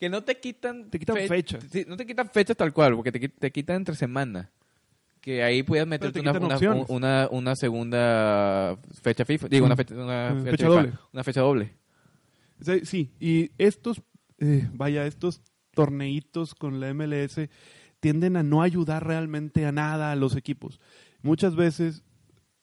[0.00, 0.90] que no te quitan...
[0.90, 1.64] Te quitan fechas.
[1.70, 4.50] Sí, no te quitan fechas tal cual, porque te, te quitan entre semana.
[5.20, 6.86] Que ahí puedes meterte te una, quitan una, opciones.
[6.88, 9.48] una, una segunda fecha FIFA.
[9.48, 10.92] Digo, una fecha, una fecha, fecha FIFA, doble.
[11.12, 11.72] Una fecha doble.
[12.60, 14.00] Sí, Sí, y estos,
[14.38, 15.42] eh, vaya, estos
[15.76, 17.48] torneitos con la MLS
[18.00, 20.80] tienden a no ayudar realmente a nada a los equipos.
[21.22, 22.02] Muchas veces,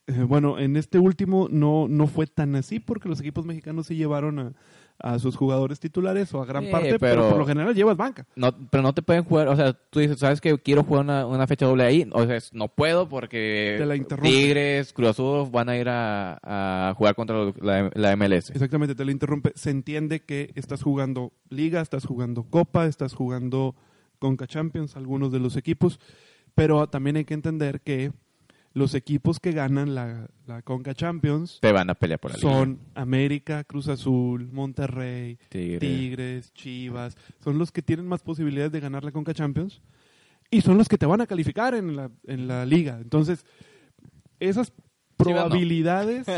[0.07, 3.95] eh, bueno, en este último no, no fue tan así porque los equipos mexicanos sí
[3.95, 4.53] llevaron a,
[4.99, 7.97] a sus jugadores titulares o a gran Sí, parte, pero, pero- por lo general llevas
[7.97, 8.25] banca.
[8.35, 11.25] No, pero no te pueden jugar, o sea, tú dices, ¿sabes que quiero jugar una,
[11.25, 12.07] una fecha doble ahí?
[12.13, 13.95] O sea, no puedo porque Te la.
[14.21, 18.49] Tigres, Cruz Azul van a ir a, a jugar contra la, la MLS.
[18.51, 19.51] Exactamente, te lo interrumpe.
[19.55, 23.75] Se entiende que estás jugando Liga, estás jugando Copa, estás jugando
[24.19, 25.99] Conca Champions, algunos de los equipos,
[26.55, 28.11] pero también hay que entender que
[28.73, 32.49] los equipos que ganan la, la Conca Champions Te van a pelear por la liga.
[32.49, 35.79] son América, Cruz Azul, Monterrey, Tigres.
[35.79, 39.81] Tigres, Chivas, son los que tienen más posibilidades de ganar la Conca Champions
[40.49, 42.99] y son los que te van a calificar en la, en la liga.
[43.01, 43.45] Entonces,
[44.39, 44.83] esas no.
[45.17, 46.27] probabilidades...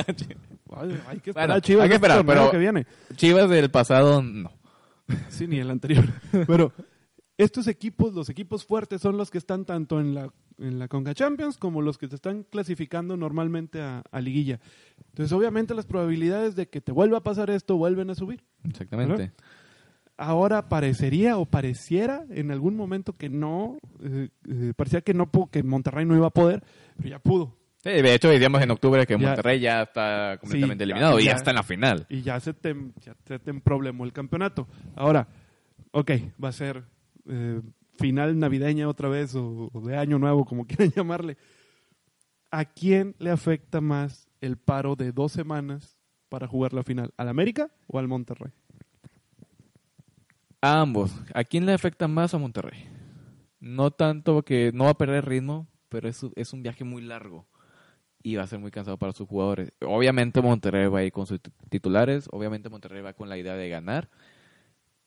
[0.78, 2.86] Ay, hay que esperar Bueno, Chivas hay que este esperar, pero- que viene.
[3.16, 4.52] Chivas del pasado, no.
[5.30, 6.04] Sí, ni el anterior.
[6.48, 6.74] Pero
[7.38, 11.14] estos equipos, los equipos fuertes, son los que están tanto en la, en la Conca
[11.14, 14.60] Champions como los que te están clasificando normalmente a, a liguilla.
[15.10, 18.44] Entonces, obviamente, las probabilidades de que te vuelva a pasar esto vuelven a subir.
[18.64, 19.32] Exactamente.
[20.18, 25.62] Ahora parecería o pareciera en algún momento que no, eh, eh, parecía que no, que
[25.62, 26.64] Monterrey no iba a poder,
[26.96, 27.54] pero ya pudo.
[27.84, 31.26] Sí, de hecho, decíamos en octubre que Ya- Monterrey ya está completamente Sí, eliminado y
[31.26, 32.06] ya- ya está en la final.
[32.10, 34.68] y ya se te, ya se te problemó el campeonato.
[34.96, 35.28] Ahora,
[35.92, 36.84] ok, va a ser
[37.28, 37.62] eh,
[37.98, 41.38] final navideña otra vez o, de año nuevo, como quieran llamarle.
[42.52, 45.98] ¿A quién le afecta más el paro de dos semanas
[46.30, 47.14] para jugar la final?
[47.18, 48.52] ¿Al América o al Monterrey?
[50.62, 51.14] A ambos.
[51.34, 52.88] ¿A quién le afecta más a Monterrey?
[53.60, 57.48] No tanto que no va a perder ritmo, pero es, es un viaje muy largo
[58.26, 59.72] y va a ser muy cansado para sus jugadores.
[59.82, 63.70] Obviamente Monterrey va a ir con sus titulares, obviamente Monterrey va con la idea de
[63.70, 64.10] ganar,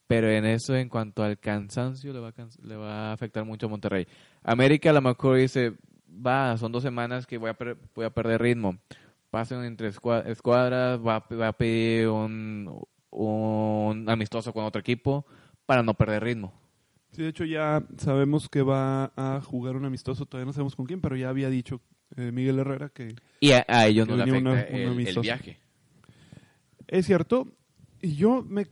[0.09, 3.67] pero en eso, en cuanto al cansancio, le va a, le va a afectar mucho
[3.67, 4.07] a Monterrey.
[4.41, 5.73] América a lo mejor dice,
[6.09, 8.79] va, son dos semanas que voy a, per- voy a perder ritmo.
[9.29, 15.27] Pasen entre escua- escuadras, va, a- va a pedir un, un amistoso con otro equipo
[15.67, 16.53] para no perder ritmo.
[17.11, 20.87] Sí, de hecho ya sabemos que va a jugar un amistoso, todavía no sabemos con
[20.87, 21.81] quién, pero ya había dicho
[22.17, 25.19] eh, Miguel Herrera que Y a, a ellos no le afecta una- un el- el,
[25.21, 25.59] viaje.
[26.87, 27.47] es cierto.
[28.01, 28.65] Y yo me...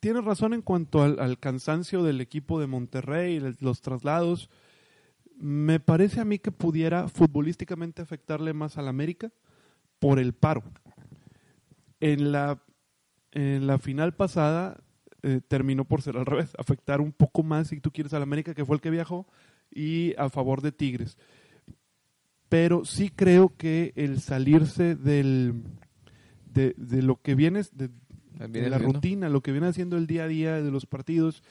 [0.00, 4.48] Tienes razón en cuanto al, cansancio del equipo de Monterrey, los traslados.
[5.36, 9.30] Me parece a mí que pudiera futbolísticamente afectarle más al América
[9.98, 10.62] por el paro.
[12.00, 12.62] En la,
[13.32, 14.82] en la final pasada
[15.22, 18.54] eh, terminó por ser al revés, afectar un poco más, si tú quieres, al América,
[18.54, 19.26] que fue el que viajó,
[19.70, 21.18] y a favor de Tigres.
[22.48, 25.62] Pero sí creo que el salirse del,
[26.46, 27.90] de, de lo que viene, de
[28.48, 31.42] Viene la rutina, lo que viene haciendo el día a día de los partidos,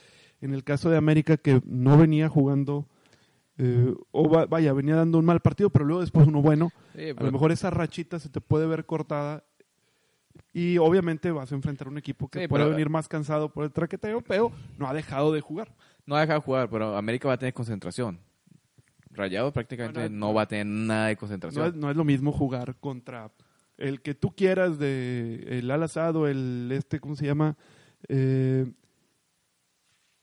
[0.42, 2.88] en el caso de América, que no venía jugando,
[3.58, 7.10] eh, o va- vaya, venía dando un mal partido, pero luego después uno bueno, Sí,
[7.16, 9.44] a lo mejor esa rachita se te puede ver cortada
[10.54, 13.66] y obviamente vas a enfrentar un equipo que Sí, puede pero- venir más cansado por
[13.66, 15.74] el traqueteo, pero no ha dejado de jugar.
[16.06, 18.20] no va a dejar jugar, pero América va a tener concentración.
[19.12, 21.68] Rayado prácticamente Bueno, no va a tener nada de No concentración.
[21.68, 23.30] es, no es lo mismo jugar contra
[23.80, 27.58] el que tú quieras de el al asado, el este, ¿cómo se llama?
[28.08, 28.72] Eh,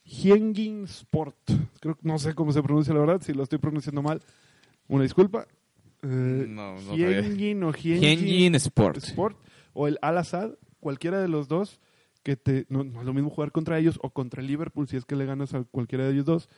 [0.05, 1.37] Hyengin Sport.
[1.81, 4.23] Creo, no sé cómo se pronuncia la verdad, si lo estoy pronunciando mal.
[4.89, 5.47] Una disculpa.
[6.03, 6.97] Eh, No, o
[8.55, 8.99] Sport.
[8.99, 9.37] Sport
[9.73, 11.81] o el Al Assad, cualquiera de los dos,
[12.23, 14.97] que te, no, no es lo mismo jugar contra ellos o contra el Liverpool, si
[14.97, 16.49] es que le ganas a cualquiera de ellos dos,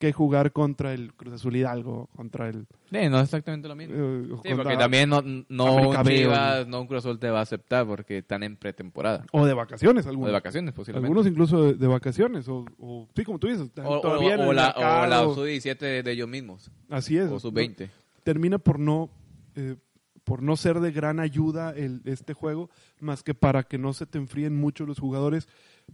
[0.00, 2.66] que jugar contra el Cruz Azul Hidalgo, contra el...
[2.90, 3.94] Sí, no es exactamente lo mismo.
[3.94, 7.40] eh, o Sí, porque también no, no o- Chivas, no un Cruz Azul te va
[7.40, 9.26] a aceptar porque están en pretemporada.
[9.30, 10.28] O de vacaciones, O algunos.
[10.28, 11.06] de vacaciones, posiblemente.
[11.06, 14.34] Algunos incluso de, de vacaciones, o, o sí, como tú dices, están O, o- todavía
[14.34, 15.34] en o el la, o la mercado.
[15.34, 16.70] sub-17 de, de ellos mismos.
[16.88, 17.28] Así es.
[17.28, 17.38] O ¿no?
[17.38, 17.90] sub-20.
[18.24, 19.10] Termina por no,
[19.54, 19.76] eh,
[20.24, 24.06] por no ser de gran ayuda el, este juego, más que para que no se
[24.06, 25.46] te enfríen mucho los jugadores.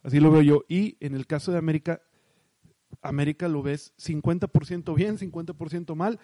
[0.04, 0.64] Así lo veo yo.
[0.68, 2.00] Y en el caso de América,
[3.02, 6.18] América lo ves 50% bien, 50% mal.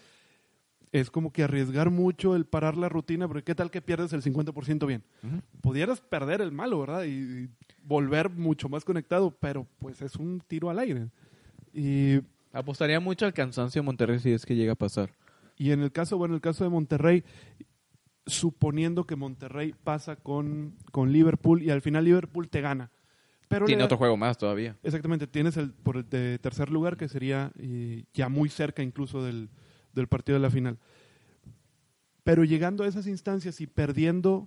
[0.90, 4.22] Es como que arriesgar mucho el parar la rutina, porque ¿qué tal que pierdes el
[4.22, 5.02] 50% bien?
[5.22, 5.40] Ujú.
[5.62, 7.04] pudieras perder el malo, ¿verdad?
[7.04, 7.10] Y,
[7.44, 7.48] y
[7.82, 11.08] volver mucho más conectado, pero pues es un tiro al aire.
[11.72, 12.20] Y,
[12.52, 15.10] Apostaría mucho al cansancio de Monterrey si es que llega a pasar.
[15.56, 17.24] y en el caso, bueno, el caso de Monterrey,
[18.26, 22.90] suponiendo que Monterrey pasa con, con Liverpool y al final Liverpool te gana.
[23.52, 24.76] Pero Tiene le otro juego más todavía.
[24.82, 29.22] Exactamente, tienes el por el de tercer lugar que sería eh, ya muy cerca incluso
[29.22, 29.48] del,
[29.94, 30.78] del partido de la final.
[32.24, 34.46] Pero llegando a esas instancias y perdiendo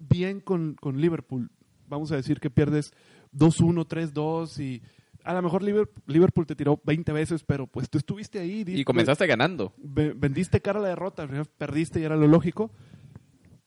[0.00, 1.50] bien con, con Liverpool,
[1.88, 2.92] vamos a decir que pierdes
[3.34, 4.82] 2-1, 3-2 y
[5.24, 8.64] a lo mejor Liverpool, te tiró 20 veces, pero pues tú estuviste ahí.
[8.66, 9.74] Y comenzaste ganando.
[9.76, 11.26] ve- vendiste cara a la derrota,
[11.58, 12.70] perdiste y era lo lógico.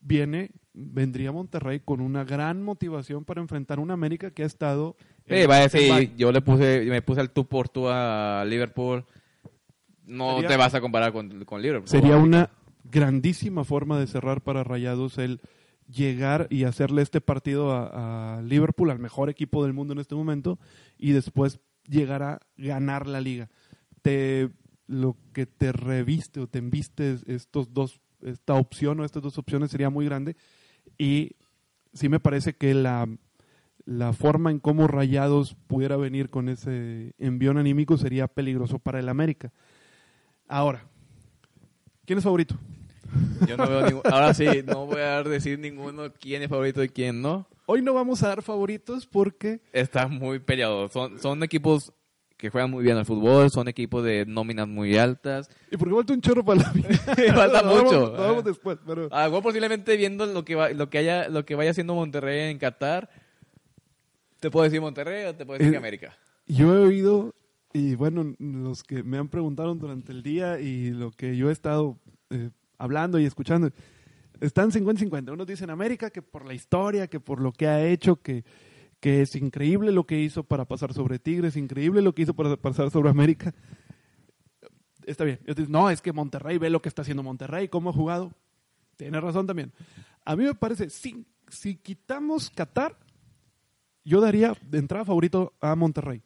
[0.02, 4.96] Viene, vendría Monterrey con una gran motivación para enfrentar una América que ha estado.
[5.26, 9.06] Eh, va a decir, yo le puse, me puse al tú por tú a Liverpool.
[10.06, 11.88] No Sería- te vas a comparar con, con Liverpool.
[11.90, 12.50] Sería una
[12.84, 15.42] grandísima forma de cerrar para Rayados el
[15.88, 20.16] llegar y hacerle este partido a, a Liverpool, al mejor equipo del mundo en este
[20.16, 20.60] momento,
[20.98, 23.50] y después llegar a ganar la liga.
[24.02, 24.50] Te,
[24.88, 29.72] lo que te reviste o te embiste estos dos, esta opción o estas dos opciones
[29.72, 30.36] sería muy grande.
[30.98, 31.32] Y
[31.94, 33.08] sí me parece que la,
[33.86, 39.10] la forma en cómo Rayados pudiera venir con ese envión anímico sería peligroso para el
[39.10, 39.52] América.
[40.48, 40.86] Ahora,
[42.06, 42.56] ¿quién es favorito?
[43.48, 46.90] Yo no veo ningún- Ahora sí, no voy a decir ninguno quién es favorito y
[46.90, 47.48] quién no.
[47.66, 50.90] Hoy no vamos a dar favoritos porque Está muy peleado.
[50.90, 51.94] Son, son equipos
[52.40, 55.50] que juegan muy bien al fútbol, son equipos de nóminas muy altas.
[55.70, 56.88] y porque falta un chorro para la vida.
[57.36, 58.00] Falta Lo mucho.
[58.00, 61.44] Lo damos después, pero Ah, bueno, posiblemente viendo lo que va, lo que haya, lo
[61.46, 63.10] que vaya haciendo Monterrey en Qatar,
[64.40, 66.18] te puedo decir Monterrey o te puedo decir Eh, que América.
[66.48, 67.36] yo he oído
[67.74, 71.52] y bueno, los que me han preguntado durante el día y lo que yo he
[71.52, 72.00] estado
[72.30, 73.70] eh, hablando y escuchando
[74.40, 75.34] están 50-50.
[75.34, 78.46] Unos dicen América que por la historia, que por lo que ha hecho, que
[79.00, 82.56] que es increíble lo que hizo para pasar sobre Tigres, increíble lo que hizo para
[82.58, 83.54] pasar sobre América.
[85.06, 85.40] Está bien.
[85.70, 88.34] No, es que Monterrey ve lo que está haciendo Monterrey, cómo ha jugado.
[88.98, 89.72] Tiene razón también.
[90.26, 92.98] A mí me parece, si, si quitamos Qatar,
[94.04, 96.22] yo daría de entrada favorito a Monterrey.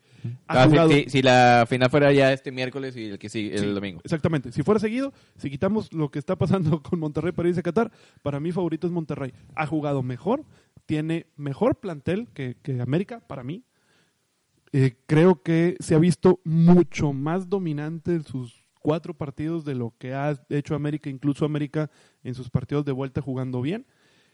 [0.48, 3.54] Ah, si- jugado- si, si la final fuera ya este miércoles y el que sigue,
[3.56, 4.02] el Sí, domingo.
[4.04, 4.52] Exactamente.
[4.52, 7.92] Si fuera seguido, si quitamos lo que está pasando con Monterrey para irse a Qatar,
[8.22, 9.34] para mí favorito es Monterrey.
[9.56, 10.44] Ha jugado mejor,
[10.86, 13.64] tiene mejor plantel que, que América, para mí.
[14.72, 19.94] Eh, creo que se ha visto mucho más dominante en sus cuatro partidos de lo
[19.98, 21.90] que ha hecho América, incluso América
[22.24, 23.86] en sus partidos de vuelta jugando bien.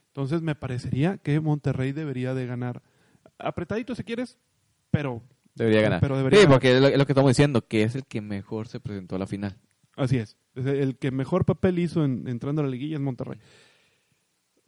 [0.07, 2.81] Entonces me parecería que Monterrey debería de ganar.
[3.37, 4.37] Apretadito si quieres,
[4.91, 5.21] pero
[5.59, 5.99] Debería ganar.
[5.99, 6.55] Pero debería sí, ganar.
[6.55, 9.15] porque es lo, es lo que estamos diciendo, que es el que mejor se presentó
[9.15, 9.57] a la final.
[9.95, 10.37] Así es.
[10.55, 13.39] Es El que mejor papel hizo en, entrando a la liguilla es Monterrey.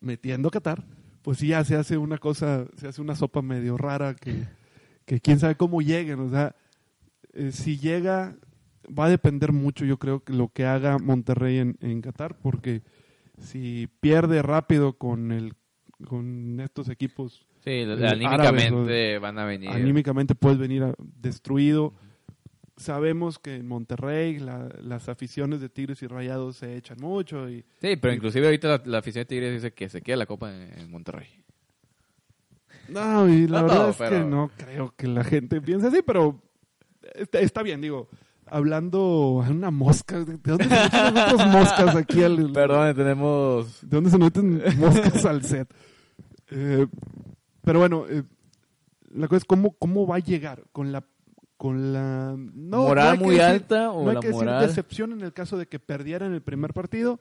[0.01, 0.83] Metiendo a Qatar,
[1.21, 4.47] pues sí ya se hace una cosa, se hace una sopa medio rara que,
[5.05, 6.19] que quién sabe cómo lleguen.
[6.19, 6.55] O sea,
[7.33, 8.35] eh, si llega,
[8.87, 12.81] va a depender mucho, yo creo, que lo que haga Monterrey en, en Qatar, porque
[13.39, 15.53] si pierde rápido con el
[16.07, 19.69] con estos equipos Sí, Eh, anímicamente van a venir.
[19.69, 21.93] anímicamente puedes venir destruido.
[22.77, 27.63] Sabemos que en Monterrey la- las aficiones de Tigres y Rayados se echan mucho y
[27.79, 30.51] Sí, pero inclusive ahorita la, la afición de Tigres dice que se queda la copa
[30.51, 31.27] en, en Monterrey.
[32.89, 35.87] no, y la No verdad todo, es que pero- no creo que la gente piense
[35.87, 36.41] así, pero
[37.15, 38.09] está, está bien, digo,
[38.47, 43.81] hablando a una mosca, ¿de dónde se meten otras moscas aquí al Perdón, tenemos...
[43.81, 45.71] ¿De dónde se meten moscas al set?
[46.49, 46.85] Eh,
[47.63, 48.23] pero bueno, eh,
[49.13, 51.03] la cosa es cómo, cómo va a llegar con la
[51.57, 54.65] con la no, ¿Moral que muy decir- alta o no hay la que decir moral?
[54.67, 57.19] decepción en el caso de que perdieran el primer partido.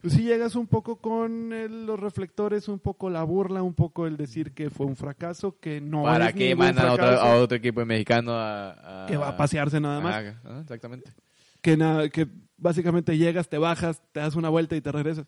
[0.00, 4.06] Pues sí llegas un poco con el- los reflectores, un poco la burla, un poco
[4.06, 7.34] el decir que fue un fracaso, que no ¿Para es qué mandan a otro, a
[7.36, 10.14] otro equipo mexicano a, a- que va a pasearse nada más.
[10.14, 11.12] Ah, ah, exactamente.
[11.60, 11.76] Que,
[12.12, 12.26] que
[12.56, 15.26] básicamente llegas, te bajas, te das una vuelta y te regresas.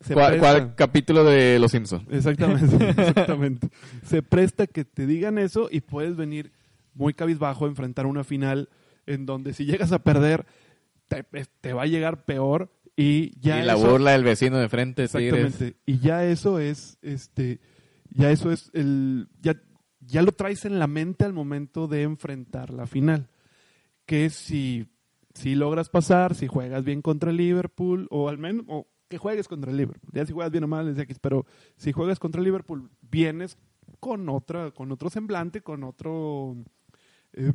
[0.00, 2.04] Se ¿Cuál, capítulo de Los Simpsons?
[2.10, 3.68] Exactamente, exactamente.
[4.04, 6.52] Se presta que te digan eso y puedes venir
[6.94, 8.68] muy cabizbajo a enfrentar una final
[9.06, 10.46] en donde si llegas a perder
[11.08, 11.24] te,
[11.60, 15.06] te va a llegar peor y ya y la eso- burla del vecino de frente,
[15.08, 15.24] Tigres.
[15.32, 17.60] exactamente y ya eso es este
[18.10, 19.56] ya eso es el ya
[20.00, 23.28] ya lo traes en la mente al momento de enfrentar la final
[24.06, 24.86] que si
[25.34, 29.46] si logras pasar si juegas bien contra el Liverpool o al menos o que juegues
[29.46, 31.44] contra el Liverpool ya si juegas bien o mal es X pero
[31.76, 33.58] si juegas contra el Liverpool vienes
[34.00, 36.56] con otra con otro semblante con otro
[37.34, 37.52] eh,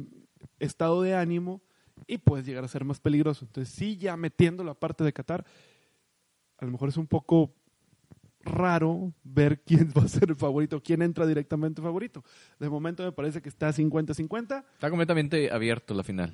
[0.59, 1.63] estado de ánimo
[2.05, 5.45] y puedes llegar a ser más peligroso entonces sí ya metiendo la parte de Qatar
[6.59, 7.55] a lo mejor es un poco
[8.41, 12.23] raro ver quién va a ser el favorito, quién entra directamente favorito.
[12.59, 14.63] De momento me parece que está 50-50.
[14.73, 16.33] Está completamente abierto la final.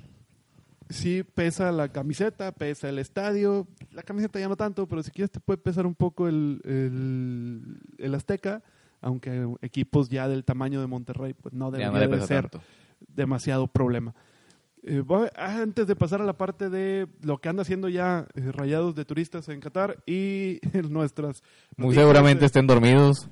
[0.94, 3.68] Sí pesa la camiseta, pesa el estadio.
[3.92, 7.80] La camiseta ya no tanto, pero si quieres te puede pesar un poco el, el,
[7.98, 8.62] el Azteca,
[9.02, 12.62] aunque equipos ya del tamaño de Monterrey pues no debería no de ser tanto.
[13.08, 14.14] demasiado problema.
[14.84, 15.02] Eh,
[15.36, 19.06] antes de pasar a la parte de lo que anda haciendo ya eh, Rayados de
[19.06, 21.42] turistas en Qatar y nuestras...
[21.76, 23.30] Muy seguramente estén dormidos.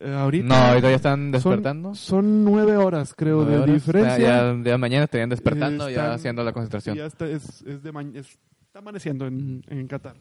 [0.00, 1.94] Eh, ahorita No, ahorita ya están son- despertando.
[1.94, 3.74] Son, nueve horas, creo, Nueve de horas.
[3.74, 4.18] diferencia.
[4.18, 6.96] Ya, ya- ya mañana estarían despertando, Eh, ya están- haciendo la concentración.
[6.96, 10.16] Ya está, es, es de es- está amaneciendo en, en Qatar.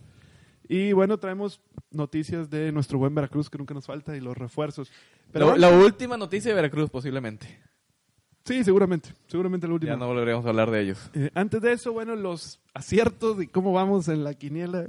[0.67, 1.61] Y bueno, traemos
[1.91, 4.91] noticias de nuestro buen Veracruz, que nunca nos falta, y los refuerzos.
[5.31, 7.59] Pero bueno, la última noticia de Veracruz, posiblemente.
[8.45, 9.93] sí, seguramente, seguramente la última.
[9.93, 11.09] Ya no volveremos a hablar de ellos.
[11.13, 14.85] Eh, antes de eso, bueno, los aciertos y cómo vamos en la quiniela.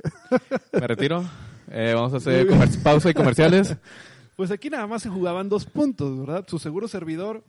[0.72, 1.24] Me retiro.
[1.72, 2.48] Eh, vamos a hacer
[2.82, 3.76] pausa y comerciales.
[4.40, 6.46] Pues aquí nada más se jugaban dos puntos, ¿verdad?
[6.48, 7.44] Su seguro servidor,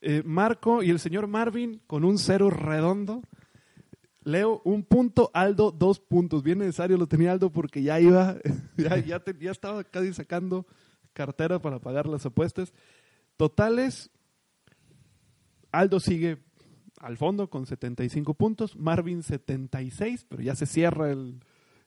[0.00, 3.20] eh, Marco y el señor Marvin con un cero redondo.
[4.22, 6.42] Leo un punto, Aldo dos puntos.
[6.42, 8.38] Bien necesario lo tenía Aldo porque ya iba,
[8.78, 10.66] ya, ya, estaba casi sacando
[11.12, 12.72] cartera para pagar las apuestas.
[13.36, 14.10] Totales,
[15.72, 16.38] Aldo sigue
[17.00, 21.14] al fondo con 75 puntos, Marvin 76, pero ya se cierra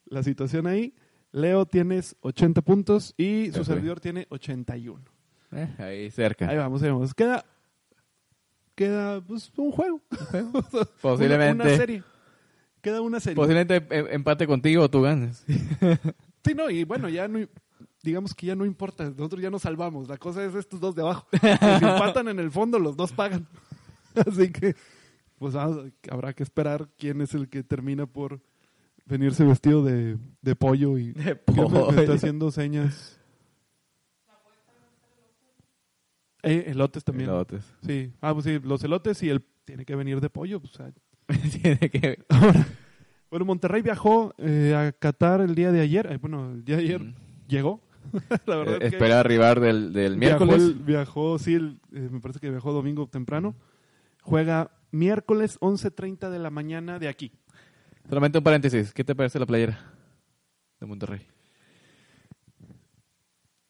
[0.05, 0.93] la situación ahí.
[1.31, 5.03] Leo tienes 80 puntos y su servidor tiene 81.
[5.51, 6.49] Eh, ahí cerca.
[6.49, 7.13] Ahí vamos, ahí vamos.
[7.13, 7.45] Queda,
[8.75, 10.01] queda pues, un juego.
[11.01, 11.53] Posiblemente.
[11.63, 12.03] Una, una serie.
[12.81, 13.35] Queda una serie.
[13.35, 15.45] Posiblemente em- empate contigo o tú ganes.
[16.45, 17.45] Sí, no, y bueno, ya no,
[18.01, 20.07] digamos que ya no importa, nosotros ya nos salvamos.
[20.07, 21.27] La cosa es estos dos de abajo.
[21.41, 23.45] si empatan en el fondo, los dos pagan.
[24.15, 24.73] Así que,
[25.37, 28.39] pues vamos, habrá que esperar quién es el que termina por
[29.07, 33.19] venirse vestido de, de pollo y De me- está haciendo señas.
[36.43, 37.29] Eh, elotes también.
[37.29, 37.63] Elotes.
[37.85, 38.13] Sí.
[38.21, 40.59] Ah, pues sí, los elotes y el tiene que venir de pollo.
[40.59, 40.91] Pues, ah.
[41.61, 42.23] Tiene que...
[42.29, 42.65] Ahora,
[43.29, 46.07] bueno, Monterrey viajó eh, a Qatar el día de ayer.
[46.11, 47.15] Eh, bueno, el día de ayer Mm.
[47.47, 47.81] llegó.
[48.45, 50.63] La verdad Eh, es que espera arribar del, del viajó miércoles.
[50.69, 53.55] el- Viajó, sí, el- eh, me parece que viajó domingo temprano.
[54.21, 57.33] Juega miércoles 11.30 de la mañana de aquí.
[58.07, 58.93] Solamente un paréntesis.
[58.93, 59.79] ¿Qué te parece la playera
[60.79, 61.21] de Monterrey?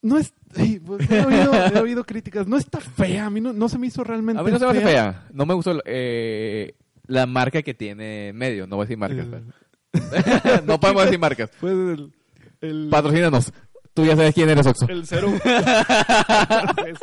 [0.02, 0.34] No es...
[0.56, 2.48] sí, pues, he, oído, he oído críticas.
[2.48, 3.26] No está fea.
[3.26, 5.28] A mí no, no se me hizo realmente A mí no se me hace fea.
[5.34, 6.76] No me gustó eh,
[7.08, 8.68] la marca que tiene en medio.
[8.68, 9.26] No voy a decir marcas.
[9.26, 11.50] El- no podemos decir marcas.
[11.62, 12.14] El...
[12.62, 13.52] el Patrocínanos.
[13.94, 14.88] Tú ya sabes quién eres, Oxo.
[14.88, 15.34] El cero.
[16.86, 17.00] es,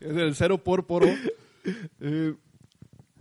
[0.00, 1.08] es el cero por poro.
[2.00, 2.34] Eh,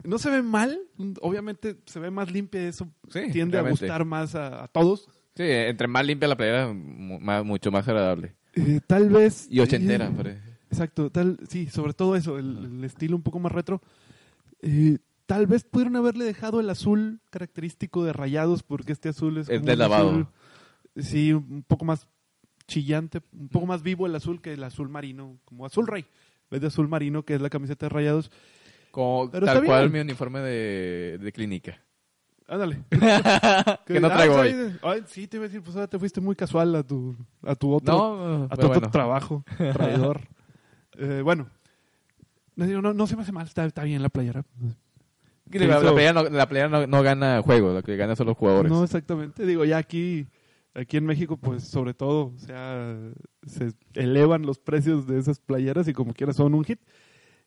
[0.07, 0.79] no se ve mal.
[1.21, 2.67] Obviamente se ve más limpia.
[2.67, 5.09] Eso Sí, tiende a gustar más a, a todos.
[5.35, 8.35] Sí, entre más limpia la playera, más- mucho más agradable.
[8.55, 9.47] Eh, tal vez.
[9.51, 10.41] Y ochentera, eh, parece.
[10.71, 11.11] exacto.
[11.11, 12.39] Tal, sí, sobre todo eso.
[12.39, 13.81] El, el estilo un poco más retro.
[14.61, 14.97] Eh,
[15.27, 18.63] tal vez pudieron haberle dejado el azul característico de rayados.
[18.63, 19.49] Porque este azul es.
[19.49, 20.09] Es de lavado.
[20.09, 20.27] azul,
[20.95, 22.07] sí, un poco más
[22.67, 23.21] chillante.
[23.33, 25.37] Un poco más vivo el azul que el azul marino.
[25.45, 26.01] Como azul rey.
[26.01, 28.31] En vez de azul marino, que es la camiseta de rayados.
[28.91, 29.93] Como, Pero tal cual bien.
[29.93, 31.81] mi uniforme de, de clínica.
[32.47, 32.83] Ándale.
[33.85, 34.79] que no Ah, traigo pues, hoy.
[34.83, 37.55] ay, sí, te iba a decir, pues ahora te fuiste muy casual a tu, a
[37.55, 38.89] tu otro, No, a tu otro bueno.
[38.91, 40.21] trabajo, traidor.
[40.97, 41.49] Eh, bueno,
[42.55, 44.43] no, no, no se me hace mal, está, está bien la playera.
[45.51, 48.37] Sí, la, playera, no, la playera no, no gana juego, lo que gana son los
[48.37, 48.71] jugadores.
[48.71, 49.45] No, exactamente.
[49.45, 50.27] Digo, ya aquí,
[50.73, 52.97] aquí en México, pues sobre todo, o sea,
[53.45, 56.79] se elevan los precios de esas playeras y como quiera son un hit.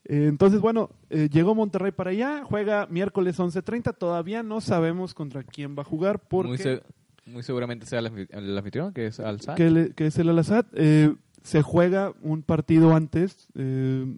[0.05, 5.43] Eh, entonces, bueno, eh, llegó Monterrey para allá, juega miércoles 11.30, todavía no sabemos contra
[5.43, 6.49] quién va a jugar porque...
[6.49, 6.83] muy, se-
[7.27, 9.55] muy seguramente sea el, anfi- el anfitrión, que es Alza.
[9.55, 10.67] que, que es el Al-Assad.
[10.73, 13.47] Eh, se juega un partido antes.
[13.55, 14.17] eh,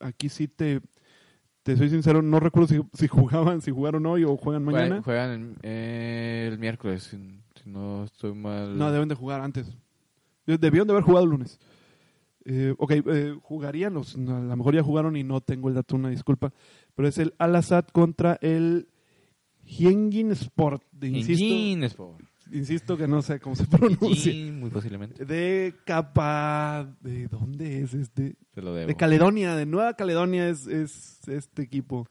[0.00, 0.80] aquí sí te,
[1.62, 5.02] te soy sincero, no recuerdo si, si jugaban, si jugaron hoy o juegan mañana.
[5.02, 5.68] Juegan el,
[6.52, 7.16] el miércoles, si,
[7.62, 8.76] si no estoy mal.
[8.78, 9.66] No, deben de jugar antes.
[10.46, 11.58] Debieron de haber jugado el lunes.
[12.44, 15.96] Eh, ok, eh, jugarían, los, a lo mejor ya jugaron y no tengo el dato,
[15.96, 16.52] una disculpa.
[16.94, 18.88] Pero es el Al-Assad contra el
[19.64, 20.82] Hyengin Sport.
[20.92, 21.86] de- insisto.
[21.86, 22.20] Sport.
[22.52, 24.32] insisto que no sé cómo se pronuncia.
[24.52, 25.24] Muy posiblemente.
[25.24, 26.92] De capa.
[27.00, 28.34] ¿De dónde es este?
[28.52, 28.88] Te lo debo.
[28.88, 32.08] De Caledonia, de Nueva Caledonia es, es este equipo.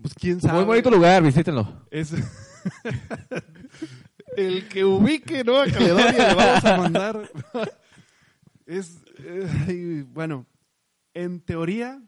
[0.00, 0.56] Pues quién sabe.
[0.58, 1.82] Muy bonito lugar, visítenlo.
[1.90, 2.14] Es
[4.36, 7.30] el que ubique Nueva Caledonia le vamos a mandar.
[8.66, 9.02] es
[10.12, 10.46] bueno,
[11.14, 12.02] en teoría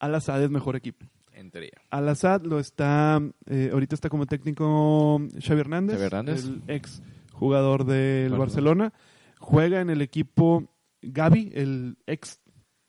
[0.00, 1.06] Al-Assad es mejor equipo.
[1.32, 1.72] En teoría.
[1.90, 6.44] Al-Assad lo está eh, ahorita está como técnico Xavi Hernández, Xavi Hernández.
[6.44, 7.02] el ex
[7.32, 8.84] jugador del Barcelona.
[8.90, 8.92] Barcelona.
[9.38, 10.68] Juega en el equipo
[11.00, 12.40] Gaby, el ex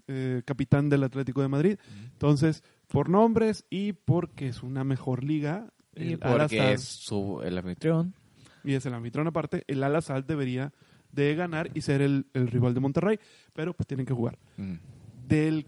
[0.08, 1.78] eh, capitán del Atlético de Madrid.
[2.12, 7.42] Entonces, por nombres y porque es una mejor liga, Y el porque Al-Assad- es su,
[7.44, 8.14] el anfitrión.
[8.64, 10.74] y es el anfitrión aparte, el Al Assad debería
[11.14, 13.20] de ganar y ser el, el rival de Monterrey,
[13.54, 14.38] pero pues tienen que jugar.
[14.58, 14.74] Mm.
[15.28, 15.68] Del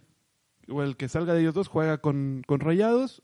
[0.68, 3.22] o el que salga de ellos dos juega con, con Rayados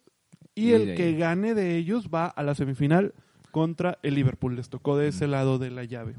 [0.54, 3.14] y, Y el que gane de ellos va a la semifinal
[3.52, 4.56] contra el Liverpool.
[4.56, 6.16] Les tocó de ese lado de la llave.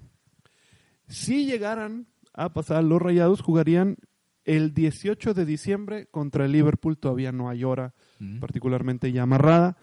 [1.06, 3.96] Si llegaran a pasar los Rayados, jugarían
[4.44, 6.98] el 18 de diciembre contra el Liverpool.
[6.98, 8.38] Todavía no hay hora Mm.
[8.38, 9.76] particularmente ya amarrada.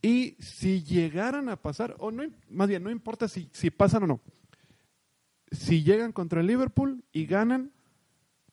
[0.00, 4.06] Y si llegaran a pasar, o no, más bien, no importa si, si pasan o
[4.06, 4.20] no.
[5.50, 7.72] Si llegan contra el Liverpool y ganan,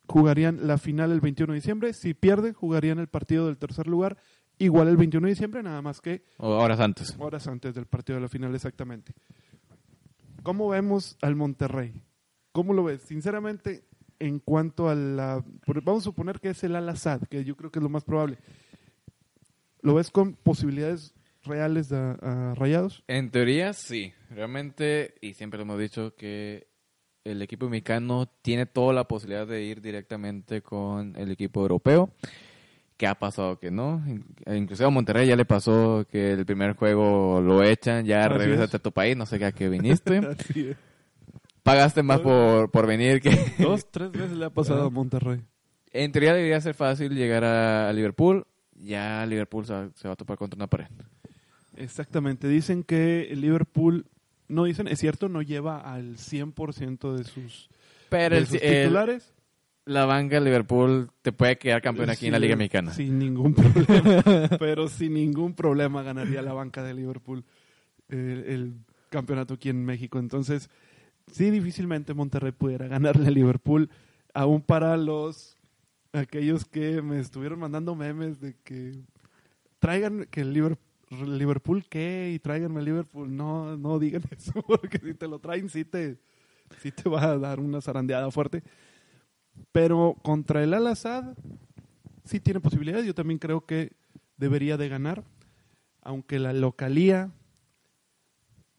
[0.07, 1.93] jugarían la final el 21 de diciembre.
[1.93, 4.17] Si pierden, jugarían el partido del tercer lugar,
[4.57, 7.15] igual el 21 de diciembre, nada más que O horas antes.
[7.19, 9.13] horas antes del partido de la final exactamente.
[10.43, 11.93] ¿Cómo vemos al Monterrey?
[12.51, 13.01] ¿Cómo lo ves?
[13.01, 13.83] Sinceramente,
[14.19, 15.43] en cuanto a la...
[15.83, 18.37] Vamos a suponer que es el Al-Assad, que yo creo que es lo más probable.
[19.81, 22.11] ¿Lo ves con posibilidades reales a,
[22.51, 23.03] a Rayados?
[23.07, 24.13] En teoría, sí.
[24.29, 26.67] Realmente, y siempre lo hemos dicho, que
[27.25, 32.11] el equipo mexicano tiene toda la posibilidad de ir directamente con el equipo europeo.
[32.97, 34.01] ¿Qué ha pasado que no?
[34.07, 34.23] In-
[34.55, 38.75] Inclusive a Monterrey ya le pasó que el primer juego lo echan, ya regresas es.
[38.75, 40.17] a tu país, no sé a qué viniste.
[40.39, 40.77] Así es.
[41.63, 43.31] Pagaste más por, por venir que...
[43.59, 45.41] Dos, tres veces le ha pasado a Monterrey.
[45.91, 48.45] En teoría debería ser fácil llegar a, Liverpool.
[48.79, 50.87] Ya Liverpool se va, se va a topar contra una pared.
[51.75, 52.47] Exactamente.
[52.47, 54.05] Dicen que Liverpool,
[54.47, 57.69] no dicen, es cierto, no lleva al 100% de sus,
[58.09, 59.33] Pero de el- sus el- titulares.
[59.85, 62.93] la banca de Liverpool te puede quedar campeón aquí en la Liga Mexicana.
[62.93, 64.49] Sin ningún problema.
[64.59, 67.43] pero sin ningún problema ganaría la banca de Liverpool
[68.09, 68.73] el, el
[69.09, 70.19] campeonato aquí en México.
[70.19, 70.69] Entonces,
[71.31, 73.89] sí, difícilmente Monterrey pudiera ganarle a Liverpool,
[74.33, 75.55] aún para los
[76.13, 79.01] aquellos que me estuvieron mandando memes de que
[79.79, 83.35] traigan que el Liverpool, Liverpool qué y tráiganme el Liverpool.
[83.35, 86.17] No, no digan eso, porque si te lo traen sí te,
[86.81, 88.63] sí te va a dar una zarandeada fuerte.
[89.71, 91.35] Pero contra el Al-Assad
[92.23, 93.05] sí tiene posibilidades.
[93.05, 93.93] Yo también creo que
[94.37, 95.23] debería de ganar,
[96.01, 97.31] aunque la localía,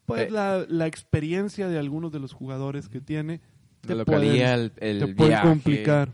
[0.05, 0.31] pues Eh.
[0.31, 3.41] la, la experiencia de algunos de los jugadores que tiene,
[3.83, 5.47] La localía, el, el te puede viaje.
[5.47, 6.13] complicar.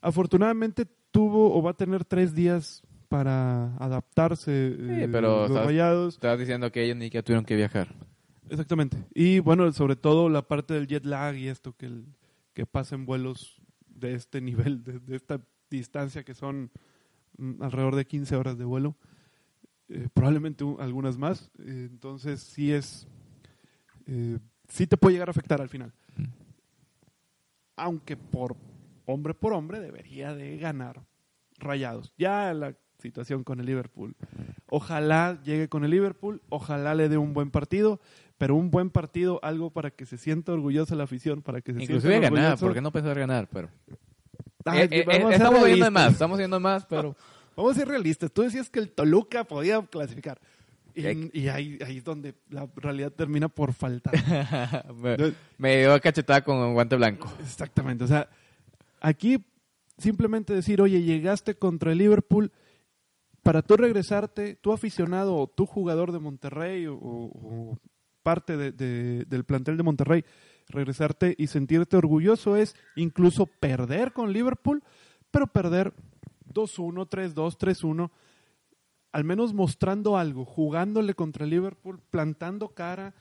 [0.00, 2.82] Afortunadamente tuvo o va a tener tres días
[3.14, 6.14] para adaptarse eh, pero los estás- rayados.
[6.14, 7.94] Estabas diciendo que ellos ni que tuvieron que viajar.
[8.48, 8.96] Exactamente.
[9.14, 12.06] Y bueno, sobre todo la parte del jet lag y esto que, el-
[12.54, 15.40] que pasa en vuelos de este nivel, de, de esta
[15.70, 16.72] distancia que son
[17.38, 18.96] mm, alrededor de 15 horas de vuelo,
[19.88, 21.52] eh, probablemente algunas más.
[21.60, 23.06] Eh, entonces sí es,
[24.68, 25.92] sí te puede llegar a afectar al final.
[26.16, 26.24] Mm.
[27.76, 28.56] Aunque por
[29.06, 31.04] hombre por hombre debería de ganar
[31.58, 32.12] rayados.
[32.18, 32.74] Ya la
[33.04, 34.16] situación con el Liverpool.
[34.66, 38.00] Ojalá llegue con el Liverpool, ojalá le dé un buen partido,
[38.38, 41.82] pero un buen partido, algo para que se sienta orgullosa la afición, para que se
[41.82, 43.48] Inclusive sienta ganar, ¿por qué no pensar ganar?
[43.52, 43.68] Pero...
[44.72, 47.14] Eh, eh, eh, estamos viendo de más, estamos viendo más, pero...
[47.56, 48.32] Vamos a ser realistas.
[48.32, 50.40] Tú decías que el Toluca podía clasificar.
[50.92, 54.12] Y ahí, ahí es donde la realidad termina por faltar.
[54.96, 55.16] me,
[55.56, 57.32] me dio cachetada con guante blanco.
[57.40, 58.02] Exactamente.
[58.02, 58.28] O sea,
[59.00, 59.44] aquí
[59.98, 62.52] simplemente decir, oye, llegaste contra el Liverpool,
[63.44, 67.78] para tú regresarte, tú aficionado o tú jugador de Monterrey o,
[68.24, 70.24] parte de- de- del plantel de Monterrey,
[70.68, 74.82] regresarte y sentirte orgulloso es incluso perder con Liverpool,
[75.30, 75.92] pero perder
[76.52, 78.10] 2-1, 3-2, 3-1,
[79.12, 83.12] al menos mostrando algo, jugándole contra Liverpool, plantando cara,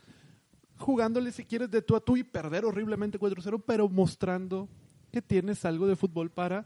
[0.78, 4.69] jugándole si quieres de tú a tú y perder horriblemente 4-0, pero mostrando
[5.11, 6.65] que tienes algo de fútbol para,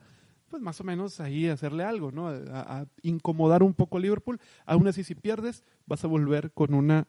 [0.49, 2.27] pues más o menos ahí hacerle algo, ¿no?
[2.27, 4.39] A, a incomodar un poco a Liverpool.
[4.65, 7.07] Aún así, si pierdes, vas a volver con una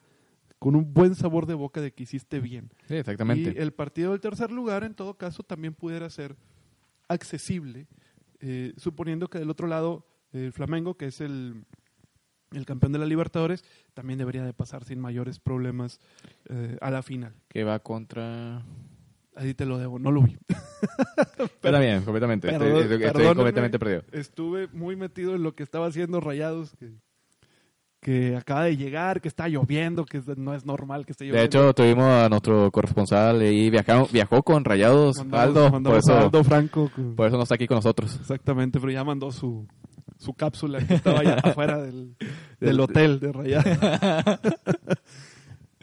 [0.58, 2.72] con un buen sabor de boca de que hiciste bien.
[2.88, 3.54] Sí, exactamente.
[3.56, 6.36] Y el partido del tercer lugar, en todo caso, también pudiera ser
[7.06, 7.86] accesible,
[8.40, 11.64] eh, suponiendo que del otro lado el Flamengo, que es el,
[12.50, 13.64] el campeón de la Libertadores,
[13.94, 16.00] también debería de pasar sin mayores problemas
[16.48, 17.34] eh, a la final.
[17.48, 18.62] Que va contra...
[19.38, 20.36] Ahí te lo debo, no lo vi.
[21.62, 22.48] Está bien, completamente.
[22.50, 24.02] Estoy- Perdón- estoy, estoy completamente perdido.
[24.12, 26.90] Estuve muy metido en lo que estaba haciendo Rayados, que,
[28.00, 31.40] que acaba de llegar, que está lloviendo, que no es normal que esté lloviendo.
[31.40, 35.96] De hecho, tuvimos a nuestro corresponsal y viajó, viajó con Rayados, Mandamos- Aldo, por mandamos
[35.96, 36.90] a eso, Aldo Franco.
[37.16, 38.16] por eso no está aquí con nosotros.
[38.20, 39.66] Exactamente, pero ya mandó su,
[40.18, 42.16] su cápsula que estaba allá afuera del,
[42.60, 43.66] del hotel de Rayados.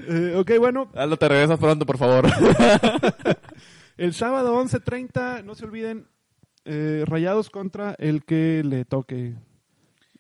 [0.08, 2.26] Eh, ok, bueno, Aldo, te regresas pronto, por favor.
[3.98, 6.08] el sábado 11.30, no se olviden,
[6.66, 9.36] eh, Rayados contra el que le toque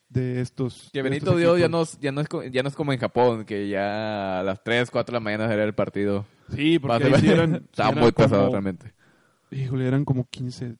[0.09, 0.89] de estos.
[0.93, 3.45] que Benito Dios ya no, es- ya, no es, ya no es como en Japón,
[3.45, 6.25] que ya a las 3, 4 de la mañana era el partido.
[6.53, 8.93] Sí, porque ahí sí eran, Estaba eran muy pesado como- realmente.
[9.51, 10.75] Híjole, eran como 15,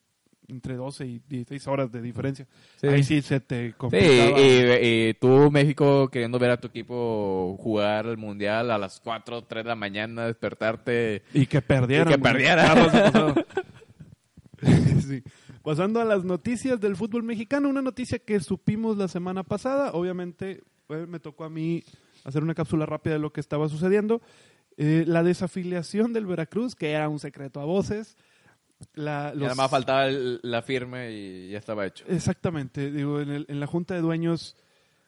[0.47, 2.47] entre 12 y 16 horas de diferencia.
[2.75, 2.87] Sí.
[2.87, 4.39] Ahí sí se te Sí, complicaba.
[4.39, 9.43] y, y tú, México, queriendo ver a tu equipo jugar el Mundial a las 4,
[9.43, 11.23] 3 de la mañana, despertarte.
[11.33, 12.07] Y que perdieran.
[12.09, 13.35] Y que perdieran.
[15.05, 15.21] Sí.
[15.63, 20.61] Pasando a las noticias del fútbol mexicano, una noticia que supimos la semana pasada, obviamente
[21.07, 21.83] me tocó a mí
[22.23, 24.21] hacer una cápsula rápida de lo que estaba sucediendo.
[24.77, 28.17] Eh, la desafiliación del Veracruz, que era un secreto a voces.
[28.93, 32.05] La, los- nada más faltaba el- la firme y ya estaba hecho.
[32.07, 34.55] Exactamente, digo, en, el- en la junta de dueños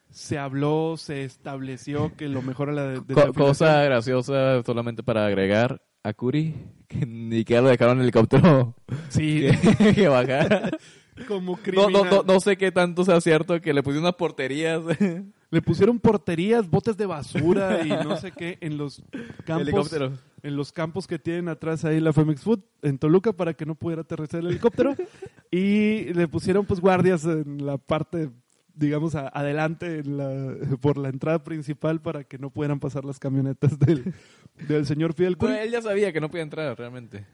[0.10, 5.26] se habló, se estableció que lo mejor era la de, Co- cosa graciosa, solamente para
[5.26, 6.56] agregar, a Curi,
[6.88, 8.74] que ni siquiera lo dejaron en el helicóptero
[9.10, 9.46] Sí,
[9.78, 10.70] que, que bajara.
[11.28, 11.92] como No, criminal.
[11.92, 14.82] no, no, no sé qué tanto sea cierto que le pusieron unas porterías.
[15.50, 19.02] Le pusieron porterías, botes de basura y no sé qué en los
[19.46, 20.12] campos, helicóptero.
[20.44, 23.76] en los campos que tienen atrás ahí la Femex Food en Toluca para que no
[23.76, 24.94] pudiera aterrizar el helicóptero
[25.52, 28.30] y le pusieron pues guardias en la parte
[28.76, 33.18] digamos a- adelante en la- por la entrada principal para que no pudieran pasar las
[33.18, 34.14] camionetas del,
[34.68, 35.54] del señor Fidel Curi.
[35.54, 37.26] Pero él ya sabía que no podía entrar realmente.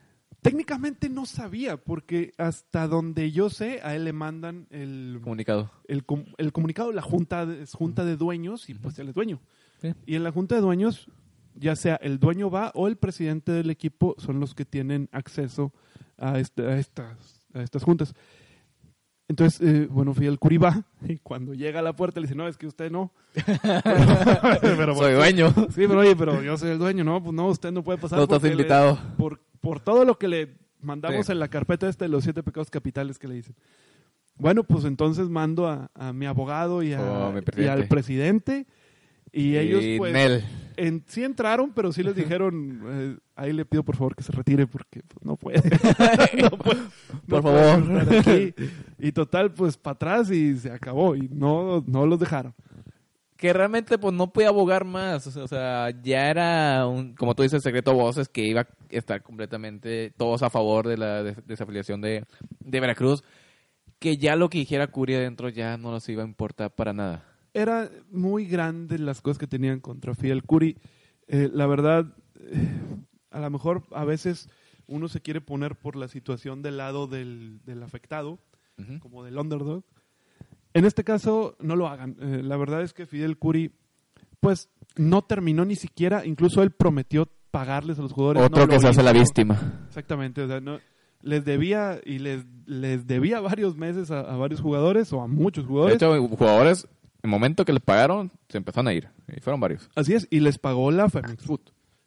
[0.44, 5.70] Técnicamente no sabía porque hasta donde yo sé a él le mandan el, Comunicado.
[5.88, 9.40] el, com- el comunicado, la junta es junta de dueños y pues él es dueño.
[9.80, 9.94] Sí.
[10.04, 11.08] Y en la junta de dueños,
[11.54, 15.72] ya sea el dueño va o el presidente del equipo son los que tienen acceso
[16.18, 18.14] a, este- a estas, a estas juntas.
[19.34, 22.46] Entonces, eh, bueno, Fidel Curi va y cuando llega a la puerta le dice, no,
[22.46, 23.12] es que usted no.
[24.60, 25.50] pero, Soy dueño.
[25.70, 28.18] Sí, pero oye, pero yo soy el dueño, no, pues no, usted no puede pasar.
[28.18, 28.98] No estás porque le- invitado.
[29.18, 31.32] por, por todo lo que le mandamos Sí.
[31.32, 33.56] en la carpeta este de los siete pecados capitales que le dicen.
[34.36, 38.66] bueno, pues entonces mando a, a mi abogado y, a- Oh, y al presidente.
[39.36, 40.44] Y ellos, Y pues, Nel.
[40.76, 44.30] en- sí entraron, pero sí les dijeron, eh, ahí le pido por favor que se
[44.32, 45.60] retire porque pues, no puede.
[46.40, 48.18] no puede no Por puede favor.
[48.18, 48.54] aquí.
[48.98, 51.16] Y total, pues para atrás y se acabó.
[51.16, 52.54] Y no, no los dejaron.
[53.36, 57.62] que realmente pues no podía abogar más, o sea, ya era un, como tú dices,
[57.62, 62.00] secreto a voces que iba a estar completamente todos a favor de la des- desafiliación
[62.00, 62.24] de,
[62.60, 63.22] de Veracruz,
[63.98, 67.24] que ya lo que dijera Curia dentro ya no les iba a importar para nada.
[67.54, 70.76] Era muy grande las cosas que tenían contra Fidel Curi.
[71.28, 72.06] Eh, la verdad,
[72.40, 72.68] eh,
[73.30, 74.48] a lo mejor a veces
[74.86, 78.38] uno se quiere poner por la situación del lado del, del afectado,
[79.00, 79.84] como del underdog.
[80.74, 82.16] En este caso, no lo hagan.
[82.20, 83.70] Eh, la verdad es que Fidel Curi,
[84.40, 88.42] pues, no terminó ni siquiera, incluso él prometió pagarles a los jugadores.
[88.42, 89.84] Otro no que se hace la víctima.
[89.86, 90.80] Exactamente, o sea, no,
[91.22, 95.64] les debía y les, les debía varios meses a, a varios jugadores o a muchos
[95.64, 95.96] De jugadores.
[95.96, 96.88] hecho, jugadores,
[97.24, 99.08] el momento que les pagaron, se empezaron a ir.
[99.34, 99.90] Y fueron varios.
[99.96, 101.60] Así es, y les pagó la Femex Food.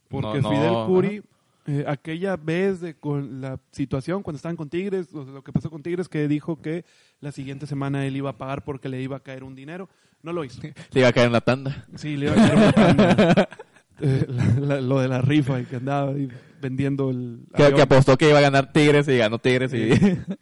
[0.07, 1.21] Porque No, no, Fidel Curi,
[1.65, 5.51] eh, aquella vez de con la situación cuando estaban con Tigres, o sea, lo que
[5.51, 6.85] pasó con Tigres, que dijo que
[7.19, 9.89] la siguiente semana él iba a pagar porque le iba a caer un dinero,
[10.23, 10.61] no lo hizo.
[10.91, 11.85] Le iba a caer en la tanda.
[11.95, 13.49] Sí, le iba a caer una tanda.
[13.99, 16.29] Eh, la- la- lo de la rifa y que andaba ahí
[16.61, 19.73] vendiendo el Que, que apostó que iba a ganar Tigres y ganó Tigres.
[19.73, 19.89] Y...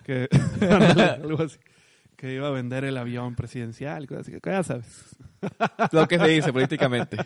[0.03, 0.27] que-
[0.61, 1.57] ándale, algo así.
[2.25, 5.15] Que iba a vender el avión presidencial cosas así, ya sabes.
[5.91, 7.17] lo que se dice políticamente.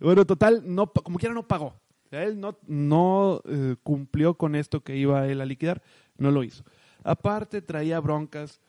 [0.00, 1.80] Bueno, total, no, como quiera no pagó.
[2.10, 5.82] Él no, no eh, cumplió con esto que iba él a liquidar,
[6.16, 6.64] no lo hizo.
[7.04, 8.60] Aparte traía broncas,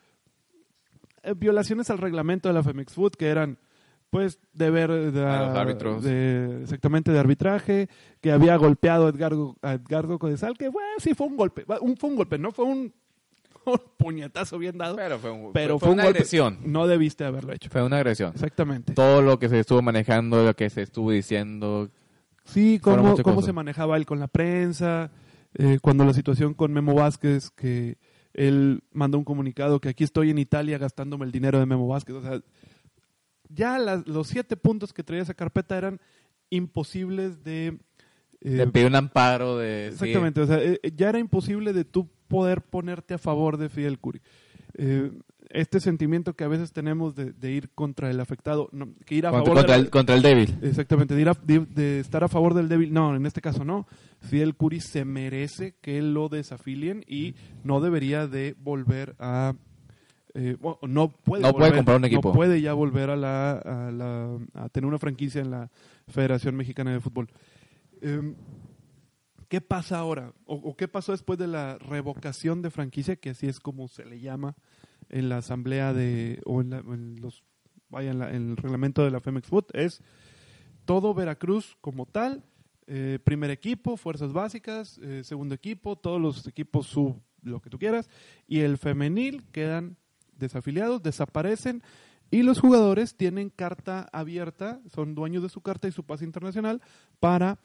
[1.24, 3.58] eh, violaciones al reglamento de la Femex Food que eran
[4.08, 6.04] pues deber de, A los árbitros.
[6.04, 7.88] de- exactamente de arbitraje,
[8.20, 11.96] que había golpeado a Edgardo, a Edgardo Codesal, que bueno, sí fue un golpe, un,
[11.96, 12.94] fue un golpe, no fue un,
[13.72, 16.18] un puñetazo bien dado, Pero fue, un, pero fue fue, un una golpe.
[16.18, 16.58] agresión.
[16.64, 17.68] No debiste haberlo hecho.
[17.70, 18.32] Fue una agresión.
[18.34, 18.94] Exactamente.
[18.94, 21.90] Todo lo que se estuvo manejando, lo que se estuvo diciendo.
[22.44, 25.10] Sí, cómo, cómo se manejaba él con la prensa,
[25.54, 27.98] eh, cuando la situación con Memo Vázquez, que
[28.32, 32.16] él mandó un comunicado que aquí estoy en Italia gastándome el dinero de Memo Vázquez.
[32.16, 32.40] O sea,
[33.48, 36.00] ya las- los siete puntos que traía esa carpeta eran
[36.50, 37.66] imposibles de...
[38.40, 39.88] eh, Le pidió un amparo de...
[39.90, 39.94] sí.
[40.04, 43.98] Exactamente, o sea, eh, ya era imposible de tú poder ponerte a favor de Fidel
[43.98, 44.20] Curi.
[44.78, 45.10] Eh,
[45.50, 49.26] este sentimiento que a veces tenemos de, de ir contra el afectado, no, que ir
[49.26, 50.58] a contra, favor de contra la- el, contra el débil.
[50.62, 52.92] Exactamente, de, ir a- de- de estar a favor del débil.
[52.92, 53.86] No, en este caso no.
[54.20, 59.54] Fidel Curi se merece que lo desafilien y no debería de volver a...
[60.34, 62.28] eh, bueno, no puede, No puede volver- comprar un equipo.
[62.28, 65.68] No puede ya volver a, la, a, la- a tener una franquicia en la
[66.06, 67.28] Federación Mexicana de Fútbol.
[68.02, 68.34] Eh,
[69.50, 70.32] ¿Qué pasa ahora?
[70.46, 74.20] O, qué pasó después de la revocación de franquicia, que así es como se le
[74.20, 74.54] llama
[75.08, 76.40] en la asamblea de...
[76.46, 77.42] o en, la- los...
[77.88, 80.04] Vaya, en, la- en el reglamento de la Femex Food, es
[80.84, 82.44] todo Veracruz como tal,
[82.86, 87.78] eh, primer equipo, fuerzas básicas, eh, segundo equipo, todos los equipos sub, lo que tú
[87.80, 88.08] quieras,
[88.46, 89.96] y el femenil quedan
[90.36, 91.82] desafiliados, desaparecen,
[92.30, 96.80] y los jugadores tienen carta abierta, son dueños de su carta y su pase internacional
[97.18, 97.58] para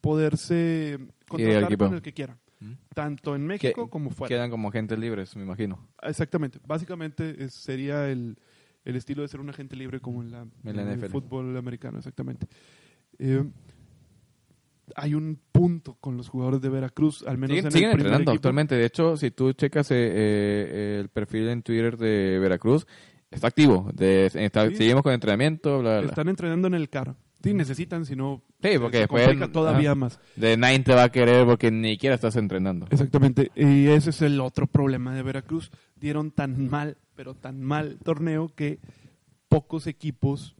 [0.00, 0.98] poderse
[1.28, 1.86] contratar equipo.
[1.86, 2.72] con el que quieran, ¿Mm?
[2.94, 4.28] tanto en México como fuera.
[4.28, 5.88] Quedan como agentes libres, me imagino.
[6.02, 6.58] Exactamente.
[6.66, 8.36] Básicamente es- sería el,
[8.84, 11.10] el estilo de ser un agente libre como en, la, En la en el NFL.
[11.12, 12.46] fútbol americano, exactamente.
[13.18, 13.44] Eh,
[14.96, 18.06] hay un punto con los jugadores de Veracruz, al menos Siguen, en siguen el primer
[18.08, 18.38] entrenando equipo.
[18.40, 18.74] actualmente.
[18.74, 22.86] De hecho, si tú checas eh, eh, el perfil en Twitter de Veracruz,
[23.30, 23.88] está activo.
[23.94, 24.74] De, está- Sí.
[24.76, 26.08] Seguimos con entrenamiento, bla, bla.
[26.08, 27.14] Están entrenando en el CAR.
[27.42, 30.20] Sí, necesitan, si no, Sí, porque se después- complica todavía más.
[30.36, 32.86] De nadie te va a querer porque ni siquiera estás entrenando.
[32.90, 33.50] Exactamente.
[33.54, 35.70] Y ese es el otro problema de Veracruz.
[35.96, 38.78] Dieron tan mal, pero tan mal torneo que
[39.48, 40.54] pocos equipos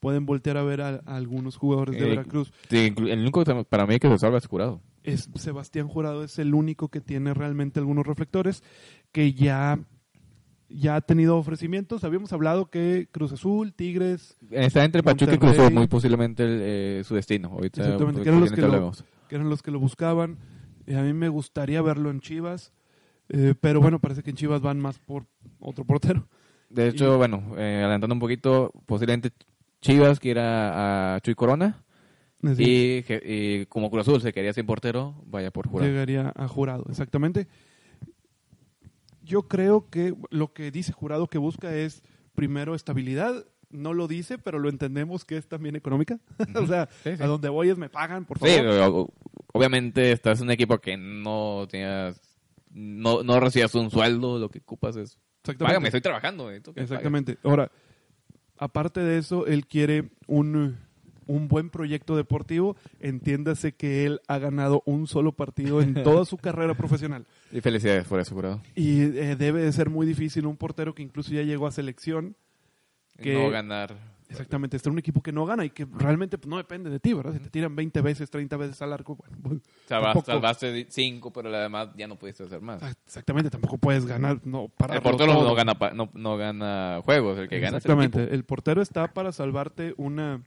[0.00, 2.52] pueden voltear a ver a, a algunos jugadores de Eh, Veracruz.
[2.70, 4.80] El único para mí que se salva es curado.
[5.04, 8.62] es Sebastián Jurado es el único que tiene realmente algunos reflectores
[9.12, 9.78] que ya
[10.74, 12.04] ya ha tenido ofrecimientos.
[12.04, 15.38] Habíamos hablado que Cruz Azul, Tigres, Está entre Pachuca y.
[15.38, 17.48] Cruz Azul, muy posiblemente el, eh, su destino.
[17.50, 18.92] Ahorita Exactamente, pues, que eran los que lo-
[19.28, 20.38] que eran los que lo buscaban.
[20.86, 22.72] Eh, a mí me gustaría verlo en Chivas,
[23.28, 25.26] eh, pero bueno, parece que en Chivas van más por
[25.60, 26.26] otro portero.
[26.68, 29.30] De hecho, bueno, eh, adelantando un poquito, posiblemente
[29.80, 31.82] Chivas quiera a Chuy Corona
[32.58, 35.90] y, y como Cruz Azul se quería sin portero, vaya por jurado.
[35.90, 37.46] llegaría a Jurado, exactamente.
[39.22, 42.02] Yo creo que lo que dice Jurado que busca es
[42.34, 43.46] primero estabilidad.
[43.70, 46.18] No lo dice, pero lo entendemos que es también económica.
[46.56, 47.22] o sea, Sí, sí.
[47.22, 49.08] a donde voy es me pagan, por favor.
[49.08, 49.12] Sí,
[49.52, 52.20] obviamente estás en un equipo que no tenías,
[52.70, 55.64] no, no recibías un sueldo, lo que ocupas es Exactamente.
[55.72, 56.50] Págame, estoy trabajando.
[56.50, 57.38] Exactamente.
[57.42, 57.70] Ahora,
[58.58, 60.78] aparte de eso, él quiere un,
[61.32, 62.76] un buen proyecto deportivo.
[63.00, 67.26] Entiéndase que él ha ganado un solo partido en toda su carrera profesional.
[67.50, 68.60] Y felicidades por eso, jurado.
[68.74, 72.36] Y eh, debe de ser muy difícil un portero que incluso ya llegó a selección.
[73.16, 74.12] Que- No ganar.
[74.32, 76.98] Exactamente, estar en un equipo que no gana y que realmente pues, no depende de
[76.98, 77.34] ti, ¿verdad?
[77.34, 81.90] Si te tiran 20 veces, 30 veces al arco, bueno, pues, salvaste cinco, pero además
[81.96, 82.82] ya no pudiste hacer más.
[83.06, 87.48] Exactamente, tampoco puedes ganar, no, para El portero no gana, no, no gana juegos, el
[87.48, 88.34] que gana es el Exactamente.
[88.34, 90.42] El, portero está para salvarte una,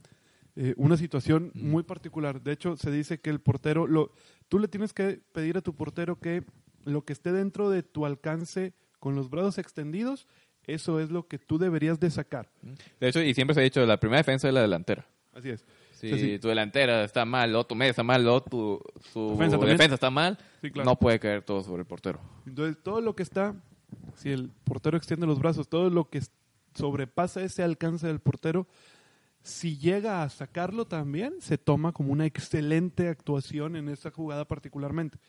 [0.56, 2.41] eh, una situación muy particular.
[2.41, 4.12] De hecho, se dice que el portero, lo,
[4.49, 6.43] tú le tienes que pedir a tu portero que
[6.86, 10.28] lo que esté dentro de tu alcance con los brazos extendidos,
[10.68, 12.49] eso es lo que tú deberías de sacar.
[12.99, 15.06] De hecho, y siempre se ha dicho, la primera defensa es la delantera.
[15.34, 15.66] Así es.
[15.91, 16.39] Si Sí, sí.
[16.39, 18.82] tu delantera está mal, o tu media está mal, o tu,
[19.14, 20.89] tu Defensa defensa, está mal, Sí, claro.
[20.89, 22.20] no puede caer todo sobre el portero.
[22.45, 23.56] Entonces, todo lo que está,
[24.16, 26.22] si el portero extiende los brazos, todo lo que
[26.74, 28.68] sobrepasa ese alcance del portero,
[29.46, 35.20] si llega a sacarlo también, se toma como una excelente actuación en esa jugada particularmente.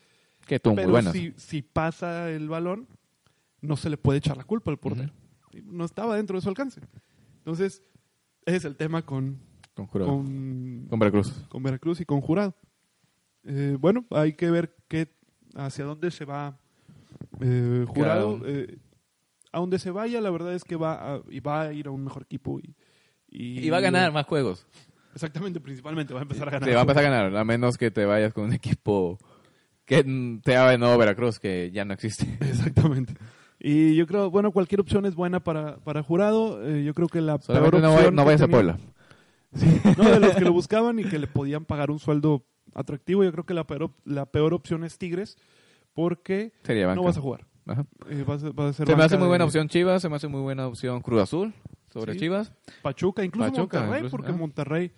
[0.47, 1.13] Que tú, muy Pero buenas.
[1.13, 2.89] si, si pasa el balón,
[3.61, 5.13] no se le puede echar la culpa al portero.
[5.65, 6.81] No estaba dentro de su alcance.
[7.39, 7.83] Entonces,
[8.47, 9.39] ese es el tema con,
[9.75, 11.33] Con con, Con Veracruz.
[11.51, 12.55] con Veracruz y con Jurado.
[13.45, 15.15] Eh, bueno, hay que ver qué,
[15.55, 16.59] hacia dónde se va
[17.41, 18.37] eh, Jurado.
[18.37, 18.45] Uno.
[18.47, 18.79] Eh,
[19.53, 21.91] a donde se vaya, la verdad es que va a, y va a ir a
[21.91, 22.59] un mejor equipo.
[22.61, 22.75] Y,
[23.37, 24.67] y, Y va a ganar más juegos.
[25.15, 26.69] Exactamente, principalmente va a empezar a ganar.
[26.69, 29.19] Te va a empezar a ganar, a menos que te vayas con un equipo
[29.85, 30.05] que
[30.43, 32.27] te haga de nuevo Veracruz, que ya no existe.
[32.41, 33.15] Exactamente.
[33.59, 36.63] Y yo creo, bueno, cualquier opción es buena para, para Jurado.
[36.67, 38.79] Eh, yo creo que la peor Solamente no, vay- opción no vayas a Puebla.
[39.55, 43.25] Sí, no, de los que lo buscaban y que le podían pagar un sueldo atractivo,
[43.25, 45.39] yo creo que la peor, la peor opción es Tigres,
[45.95, 47.47] porque Sería no vas a jugar.
[47.65, 47.87] Ajá.
[48.11, 50.11] Eh, vas a- vas a ser Se me hace muy buena de opción Chivas, se
[50.11, 51.55] me hace muy buena opción Cruz Azul
[52.01, 52.21] sobre Sí.
[52.21, 52.53] Chivas.
[52.83, 54.37] Pachuca, incluso Pachuca, Monterrey, incluso, porque ah.
[54.37, 54.93] Monterrey,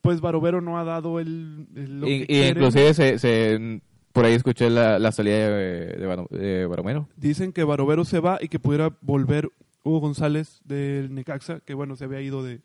[0.00, 2.48] pues Barovero no ha dado el, el- lo Y, que y quiere.
[2.50, 3.80] inclusive se, se-
[4.12, 7.08] por ahí escuché la, la salida de, de, Baro- de Baromero.
[7.16, 9.50] Dicen que Barovero se va y que pudiera volver
[9.84, 12.60] Hugo González del Necaxa, que bueno, se había ido de,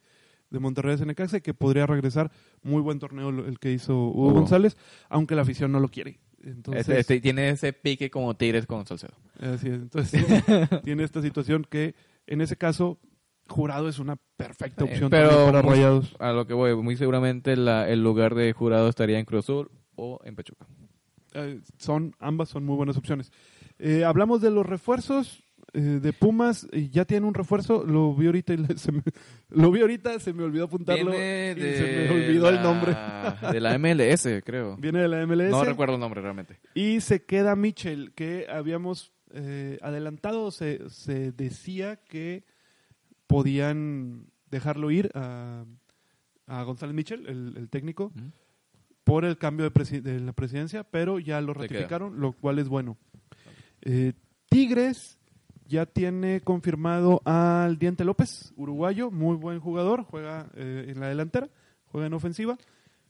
[0.49, 2.31] de Monterrey a ese Necaxa y que podría regresar.
[2.63, 4.33] Muy buen torneo el que hizo Hugo Hugo.
[4.33, 4.75] González,
[5.09, 6.19] aunque la afición no lo quiere.
[6.43, 9.13] Entonces, Este- este tiene ese pique como Tigres con Salcedo.
[9.39, 9.75] Así es.
[9.75, 10.23] Entonces,
[10.83, 11.95] tiene esta situación que,
[12.27, 12.99] en ese caso,
[13.47, 16.15] Jurado es una perfecta Eh, opción pero para muy- Rayados.
[16.19, 19.69] A lo que voy, muy seguramente la- el lugar de jurado estaría en Cruz Azul
[19.95, 20.65] o en Pachuca.
[21.33, 23.31] Eh, son, ambas son muy buenas opciones.
[23.79, 25.43] Eh, hablamos de los refuerzos
[25.73, 26.65] de Pumas.
[26.91, 27.83] ya tiene un refuerzo.
[27.85, 29.03] Lo vi ahorita y se me,
[29.49, 31.11] lo vi ahorita, se me olvidó apuntarlo.
[31.11, 32.95] Viene y se me olvidó el nombre.
[33.51, 34.77] De la MLS, creo.
[34.77, 35.51] Viene de la MLS.
[35.51, 36.57] No recuerdo el nombre realmente.
[36.73, 39.11] Y se queda Mitchell, que habíamos
[39.81, 40.51] adelantado.
[40.51, 42.45] Se, se decía que
[43.27, 45.65] podían dejarlo ir a,
[46.47, 48.11] a González Mitchell, el, el técnico,
[49.03, 52.67] por el cambio de, presi- de la presidencia, pero ya lo ratificaron, lo cual es
[52.67, 52.97] bueno.
[53.81, 54.13] Eh,
[54.49, 55.17] Tigres
[55.65, 61.49] ya tiene confirmado al Diente López, uruguayo, muy buen jugador, juega eh, en la delantera,
[61.85, 62.57] juega en ofensiva.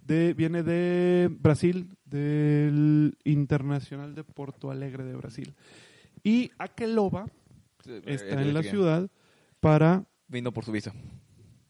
[0.02, 5.54] De, viene de Brasil, del Internacional de Porto Alegre de Brasil.
[6.24, 7.28] Y Akeloba
[8.06, 9.10] está en la ciudad
[9.60, 10.06] para...
[10.28, 10.94] Vino por su visa.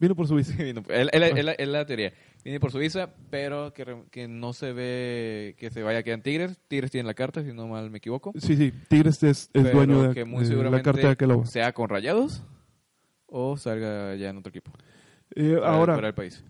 [0.00, 0.54] Vino por su visa.
[0.62, 2.12] Vino por- es la- teoría.
[2.44, 6.02] Viene por su visa, pero que, re- que no se ve que se vaya a
[6.02, 6.60] quedar en Tigres.
[6.68, 8.32] Tigres tiene la carta, si no mal me equivoco.
[8.38, 11.46] Sí, sí, Tigres es, es dueño de, que muy de la carta de Akeloba.
[11.46, 12.44] sea con Rayados
[13.26, 14.70] o salga ya en otro equipo.
[15.34, 16.44] Eh, Para- ahora, para el país.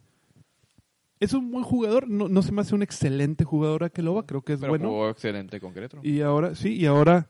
[1.20, 4.52] es un buen jugador, no, no se me hace un excelente jugador Akeloba, creo que
[4.52, 4.88] es Pero bueno.
[4.90, 6.02] jugó excelente con Querétaro.
[6.04, 7.28] Y ahora, sí, y ahora,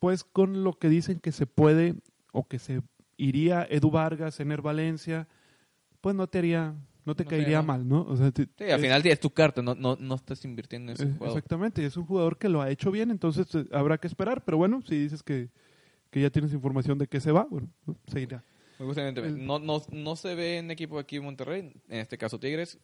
[0.00, 1.94] pues con lo que dicen que se puede
[2.32, 2.80] o que se
[3.16, 5.26] iría Edu Vargas, Ener Valencia,
[6.00, 7.64] pues no te haría, no te No caería no.
[7.64, 8.02] mal, ¿no?
[8.02, 10.92] O sea, te- Sí, al es- final es tu carta, no, no, no estás invirtiendo
[10.92, 11.36] en ese eh, jugador.
[11.38, 14.56] Exactamente, es un jugador que lo ha hecho bien, entonces eh, habrá que esperar, pero
[14.58, 15.48] bueno, si dices que,
[16.10, 17.96] que ya tienes información de que se va, bueno, ¿no?
[18.06, 18.42] se irá.
[18.78, 22.18] Muy justamente, El- no, no, no se ve en equipo aquí en Monterrey, en este
[22.18, 22.78] caso Tigres,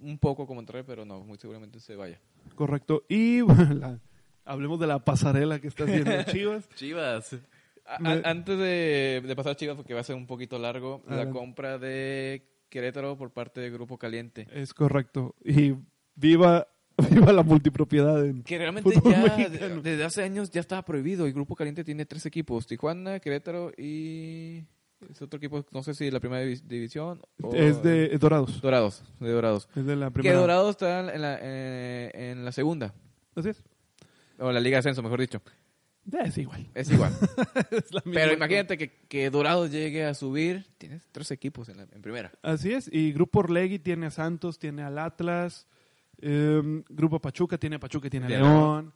[0.00, 2.18] un poco como Monterrey, pero no, muy seguramente se vaya.
[2.56, 3.04] Correcto.
[3.08, 4.00] Y bueno, la-
[4.44, 6.68] hablemos de la pasarela que está haciendo Chivas.
[6.74, 7.36] Chivas.
[7.86, 11.28] A- antes de, de pasar a Chivas, porque va a ser un poquito largo, la
[11.30, 14.46] compra de Querétaro por parte de Grupo Caliente.
[14.52, 15.34] Es correcto.
[15.44, 15.74] Y
[16.14, 16.68] viva,
[17.10, 18.24] viva la multipropiedad.
[18.24, 19.82] En, Que realmente ya mexicano.
[19.82, 21.26] desde hace años ya estaba prohibido.
[21.26, 24.64] Y Grupo Caliente tiene tres equipos: Tijuana, Querétaro y.
[25.10, 27.20] Es otro equipo, no sé si la primera divi- división.
[27.42, 28.60] o- es de es Dorados.
[28.62, 29.02] Dorados.
[29.18, 29.68] De Dorados.
[29.74, 30.32] Es de la Que.
[30.32, 32.94] Dorados está en la, eh, en la segunda.
[33.34, 33.64] Así es.
[34.38, 35.42] O la Liga de Ascenso, mejor dicho.
[36.24, 36.66] Es igual.
[36.74, 37.12] Es igual.
[37.70, 40.66] Es la misma Pero imagínate que, que Dorado llegue a subir.
[40.78, 42.32] Tienes tres equipos en, la- en primera.
[42.42, 42.88] Así es.
[42.92, 45.66] Y Grupo Orlegui tiene a Santos, tiene al Atlas.
[46.20, 48.92] eh, Grupo Pachuca tiene a Pachuca tiene a León.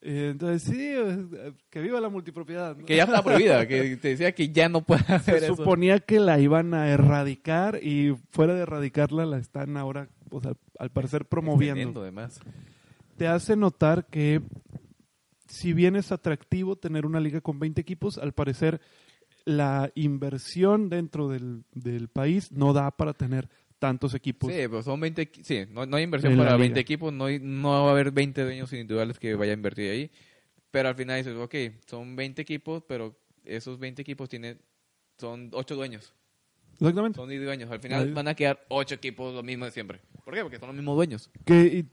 [0.00, 2.76] Eh, entonces, sí, eh, que viva la multipropiedad.
[2.76, 2.86] ¿no?
[2.86, 3.66] Que ya está prohibida.
[3.68, 5.56] que te decía que ya no puede hacer Se eso.
[5.56, 10.56] suponía que la iban a erradicar y fuera de erradicarla la están ahora, pues, al,
[10.78, 12.00] al parecer, promoviendo.
[12.02, 12.40] Además.
[13.16, 14.40] Te hace notar que
[15.48, 18.80] si bien es atractivo tener una liga con 20 equipos, al parecer
[19.44, 24.52] la inversión dentro del, del país no da para tener tantos equipos.
[24.52, 25.30] Sí, pues son 20.
[25.32, 26.58] equi- Sí, no, no hay inversión para liga.
[26.58, 27.12] 20 equipos.
[27.12, 30.10] No, hay- no va a haber 20 dueños individuales que vayan a invertir ahí.
[30.70, 31.54] Pero al final dices, ok,
[31.86, 34.60] son 20 equipos, pero esos 20 equipos tienen.
[35.18, 36.12] Son 8 dueños.
[36.74, 37.16] Exactamente.
[37.16, 37.70] Son 10 dueños.
[37.70, 40.00] Al final van a quedar 8 equipos lo mismo de siempre.
[40.24, 40.42] ¿Por qué?
[40.42, 41.30] Porque son los mismos dueños.
[41.44, 41.86] Que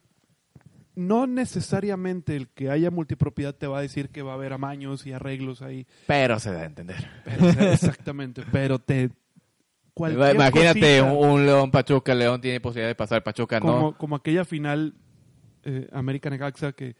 [0.95, 5.05] no necesariamente el que haya multipropiedad te va a decir que va a haber amaños
[5.05, 5.87] y arreglos ahí.
[6.07, 7.07] Pero se da a entender.
[7.23, 9.11] Pero, exactamente, pero te...
[9.97, 12.13] Imagínate cosita, un, León Pachuca.
[12.13, 13.97] León tiene posibilidad de pasar Pachuca, como, ¿no?
[13.97, 14.93] como aquella final
[15.63, 16.97] eh, América Necaxa que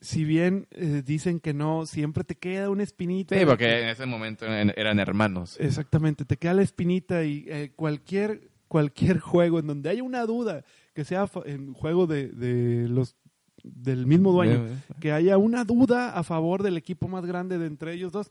[0.00, 3.38] si bien eh, dicen que no, siempre te queda una espinita.
[3.38, 5.56] Sí, porque en ese momento eran hermanos.
[5.58, 10.64] Exactamente, te queda la espinita y eh, cualquier cualquier juego en donde haya una duda,
[10.94, 13.16] que sea en juego de, de los
[13.64, 14.66] del mismo dueño,
[15.00, 18.30] que haya una duda a favor del equipo más grande de entre ellos dos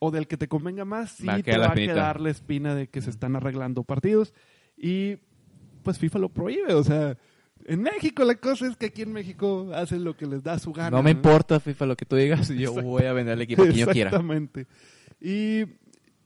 [0.00, 2.88] o del que te convenga más, sí Va te va a quedar la espina de
[2.88, 4.34] que se están arreglando partidos
[4.76, 5.16] y
[5.82, 7.16] pues FIFA lo prohíbe, o sea,
[7.64, 10.72] en México la cosa es que aquí en México hacen lo que les da su
[10.72, 10.90] gana.
[10.90, 12.48] No me importa, FIFA, lo que tú digas.
[12.48, 14.10] Yo voy a vender el equipo que yo quiera.
[14.10, 14.66] Exactamente.
[15.20, 15.60] Y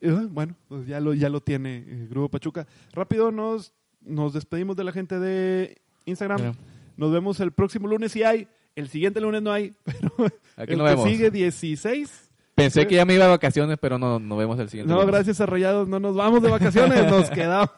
[0.01, 2.67] eh, bueno, pues ya lo, ya lo tiene eh, Grupo Pachuca.
[2.93, 3.73] Rápido nos,
[4.03, 6.55] nos despedimos de la gente de Instagram.
[6.97, 8.49] Nos vemos el próximo lunes si hay.
[8.75, 10.13] El siguiente lunes no hay, pero
[10.57, 11.09] Aquí el nos que vemos.
[11.09, 12.31] sigue 16.
[12.55, 14.91] Pensé que ya me iba a vacaciones, pero no, nos vemos el siguiente.
[14.93, 15.13] No, lunes.
[15.15, 17.71] gracias a Rayados, no nos vamos de vacaciones, nos quedamos.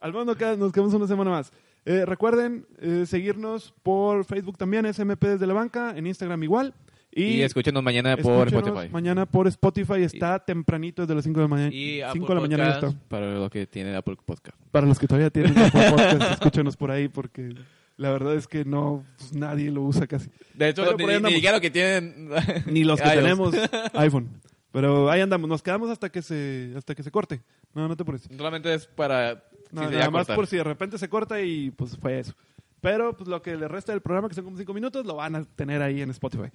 [0.00, 0.26] Al menos
[0.58, 1.52] nos quedamos una semana más.
[1.84, 6.74] Eh, recuerden eh, seguirnos por Facebook también, SMP desde la banca, en Instagram igual.
[7.16, 8.92] Y, Y escúchenos mañana por escúchenos Spotify.
[8.92, 11.74] Mañana por Spotify está tempranito desde las 5 de la mañana.
[11.74, 12.92] Y 5 Apple de la mañana está.
[13.08, 14.58] para los que tienen Apple Podcast.
[14.70, 17.54] Para los que todavía tienen Apple Podcast, escúchenos por ahí porque
[17.96, 20.28] la verdad es que no pues, nadie lo usa casi.
[20.52, 22.28] De hecho, Pero ni, ni los que tienen...
[22.66, 23.54] Ni los que tenemos
[23.94, 24.28] iPhone.
[24.70, 27.40] Pero ahí andamos, nos quedamos hasta que se hasta que se corte.
[27.72, 28.28] No, no te apures.
[28.36, 29.42] Solamente es para...
[29.72, 32.34] No, si nada más por si de repente se corta y pues fue eso.
[32.80, 35.34] Pero pues lo que le resta del programa, que son como 5 minutos, lo van
[35.34, 36.50] a tener ahí en Spotify.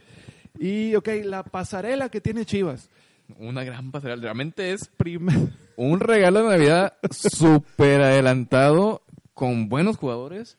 [0.59, 2.89] Y ok, la pasarela que tiene Chivas.
[3.37, 4.21] Una gran pasarela.
[4.21, 4.91] Realmente es
[5.75, 10.57] un regalo de Navidad súper adelantado con buenos jugadores.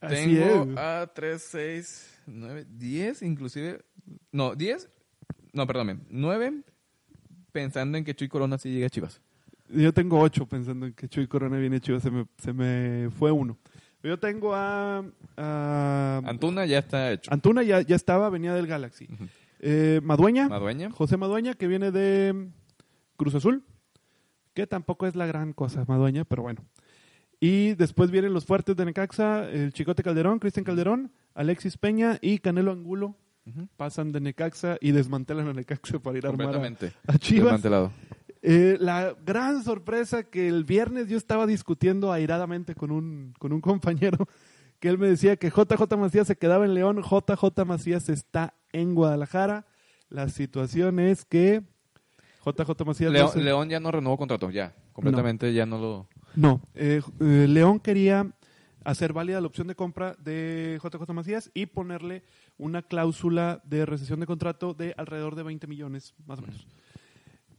[0.00, 0.78] Así Tengo es.
[0.78, 3.80] a 3, 6, 9, 10 inclusive.
[4.30, 4.88] No, 10.
[5.52, 6.00] No, perdóname.
[6.10, 6.62] 9
[7.56, 9.22] pensando en que Chuy Corona sí llega a Chivas.
[9.70, 13.32] Yo tengo ocho pensando en que Chuy Corona viene Chivas, se me, se me fue
[13.32, 13.56] uno.
[14.06, 15.04] Yo tengo a,
[15.36, 17.32] a- Antuna ya está hecho.
[17.32, 19.08] Antuna, ya, ya estaba, venía del Galaxy.
[19.60, 20.90] Eh, Madueña, Madueña.
[20.90, 22.48] José Madueña, que viene de
[23.16, 23.64] Cruz Azul,
[24.54, 26.64] que tampoco es la gran cosa, Madueña, pero bueno.
[27.40, 32.38] Y después vienen los fuertes de Necaxa, el Chicote Calderón, Cristian Calderón, Alexis Peña y
[32.38, 33.16] Canelo Angulo.
[33.76, 36.92] Pasan de Necaxa y desmantelan a Necaxa para ir a armar a, Completamente.
[37.06, 37.44] a Chivas.
[37.44, 37.92] Desmantelado.
[38.48, 43.60] Eh, la gran sorpresa que el viernes yo estaba discutiendo airadamente con un, con un
[43.72, 44.28] compañero
[44.78, 48.94] que él me decía que JJ Macías se quedaba en León, JJ Macías está en
[48.94, 49.66] Guadalajara.
[50.10, 51.62] La situación es que
[52.44, 54.74] JJ Macías no León, se- León ya no renovó contrato, ya.
[54.92, 56.08] Completamente ya no lo...
[56.36, 58.30] no, eh, eh, León quería
[58.84, 62.22] hacer válida la opción de compra de JJ Macías y ponerle
[62.56, 66.66] una cláusula de recesión de contrato de alrededor de 20 millones, más o menos.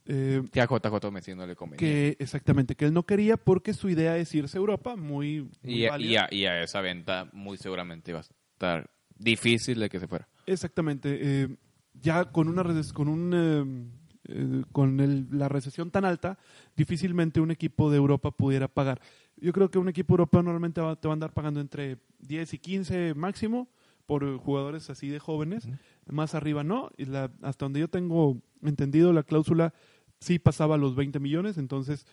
[0.10, 1.80] Eh, Que a JJ Messi no le convenía.
[1.80, 5.74] que exactamente, que él no quería porque su idea es irse a Europa, muy, muy
[5.76, 6.10] Y a, válida.
[6.10, 10.08] y, a, y a esa venta muy seguramente iba a estar difícil de que se
[10.08, 10.28] fuera.
[10.46, 11.48] Exactamente, eh,
[11.94, 13.92] ya con una con un eh,
[14.30, 16.38] eh, con el- la recesión tan alta,
[16.76, 19.02] difícilmente un equipo de Europa pudiera pagar.
[19.38, 22.54] Yo creo que un equipo europeo normalmente va- te va a andar pagando entre 10
[22.54, 23.68] y 15 máximo
[24.06, 25.68] por jugadores así de jóvenes,
[26.10, 29.74] más arriba no, y la- hasta donde yo tengo entendido la cláusula
[30.20, 32.06] sí pasaba los 20 millones, entonces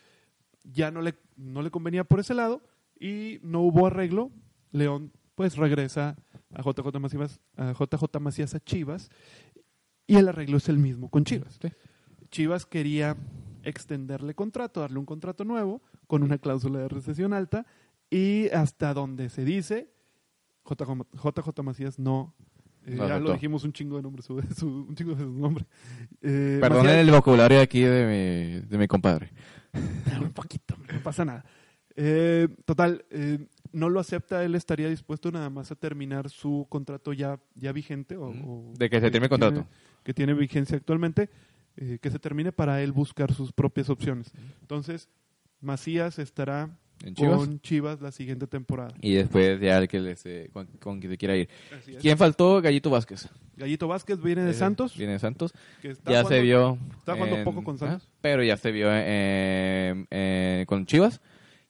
[0.64, 2.62] ya no le, no le convenía por ese lado
[2.98, 4.30] y no hubo arreglo.
[4.70, 6.16] León pues regresa
[6.52, 9.10] a JJ Macías a, JJ Macías a Chivas
[10.06, 11.58] y el arreglo es el mismo con Chivas.
[12.30, 13.16] Chivas quería
[13.62, 17.66] extenderle contrato, darle un contrato nuevo con una cláusula de recesión alta
[18.10, 19.90] y hasta donde se dice
[20.64, 22.34] JJ, JJ Macías no
[22.86, 25.64] Eh, ya lo dijimos un chingo de nombres, su, su- un chingo de su nombre.
[26.22, 29.30] Eh, Perdonen Macías- el vocabulario aquí de mi, de mi compadre.
[30.20, 31.44] un poquito, no pasa nada.
[31.96, 33.38] Eh, total, eh,
[33.72, 38.16] no lo acepta, él estaría dispuesto nada más a terminar su contrato ya, ya vigente.
[38.16, 39.54] O, o- De que se termine el contrato.
[39.62, 39.68] Tiene,
[40.04, 41.30] que tiene vigencia actualmente,
[41.76, 44.30] que se termine para él buscar sus propias opciones.
[44.60, 45.08] Entonces,
[45.60, 47.36] Macías estará En Chivas.
[47.36, 48.94] con Chivas la siguiente temporada.
[49.02, 51.48] Y después ya el que les, eh, con, con que se quiera ir.
[52.00, 52.62] ¿Quién faltó?
[52.62, 53.28] Gallito Vázquez.
[53.56, 54.96] Gallito Vázquez viene de Eh, Santos.
[54.96, 55.52] Viene de Santos.
[55.82, 56.78] que está Ya jugando- se vio.
[56.98, 58.08] está jugando en- poco con Santos.
[58.10, 61.20] ah, Pero ya se vio en- en- con Chivas.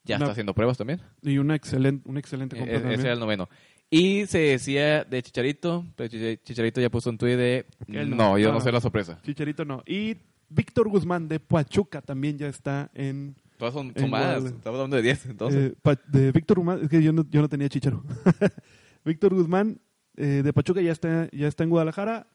[0.04, 1.00] Ya está haciendo pruebas también.
[1.22, 3.00] Y una excelente, una excelente Eh, compra Ese también.
[3.00, 3.48] era el noveno.
[3.90, 7.66] Y se decía de Chicharito, pero Chicha- Chicharito ya puso un tuit de...
[7.88, 8.16] Él no.
[8.16, 8.52] No, yo Ah.
[8.52, 9.18] no sé la sorpresa.
[9.22, 9.82] Chicharito no.
[9.86, 10.16] Y
[10.48, 13.34] Víctor Guzmán de Pachuca también ya está en...
[13.58, 14.20] Todas son, son más.
[14.22, 14.56] Guadalajara.
[14.56, 15.72] Estamos hablando de 10, entonces.
[15.72, 18.02] eh, Pa- de Víctor Guzmán, es que yo no, yo no tenía Chicharo.
[19.04, 19.80] Víctor Guzmán
[20.16, 22.26] eh, de Pachuca ya está, ya está en Guadalajara.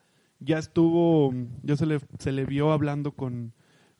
[0.41, 3.53] Ya estuvo, ya se le, se le vio hablando con,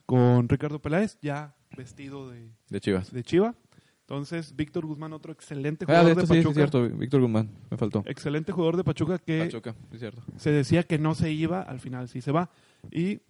[0.06, 3.12] con Ricardo Peláez, ya vestido de, de Chivas.
[3.12, 3.54] de Chiva.
[4.00, 6.64] Entonces, Víctor Guzmán, otro excelente Ah, de jugador de, esto sí, sí, Pachuca.
[6.64, 6.96] es cierto.
[6.98, 8.02] Víctor Guzmán, me faltó.
[8.06, 10.22] Excelente jugador de Pachuca que Pachuca, sí, es cierto.
[10.38, 12.50] se decía que no se iba, al final sí se va.
[12.90, 13.20] Y,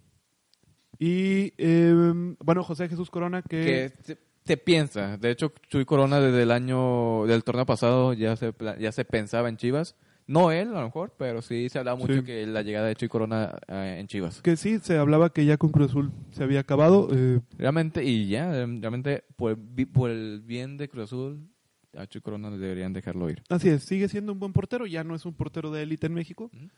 [1.01, 3.61] y eh, bueno, José Jesús Corona que...
[3.65, 5.17] que se, se piensa.
[5.17, 9.49] De hecho, Chuy Corona desde el año del torneo pasado ya se ya se pensaba
[9.49, 9.97] en Chivas.
[10.27, 12.23] No él, a lo mejor, pero sí se hablaba mucho Sí.
[12.23, 14.41] que la llegada de Chuy Corona eh, en Chivas.
[14.43, 17.09] que sí, se hablaba que ya con Cruz Azul se había acabado.
[17.13, 19.59] eh, Realmente, y ya, eh, realmente, por
[19.93, 21.49] por el bien de Cruz Azul,
[21.97, 23.43] a Chuy Corona deberían dejarlo ir.
[23.49, 26.15] así es, sigue siendo un buen portero, ya no es un portero de élite en
[26.15, 26.51] México.
[26.55, 26.69] Ujú.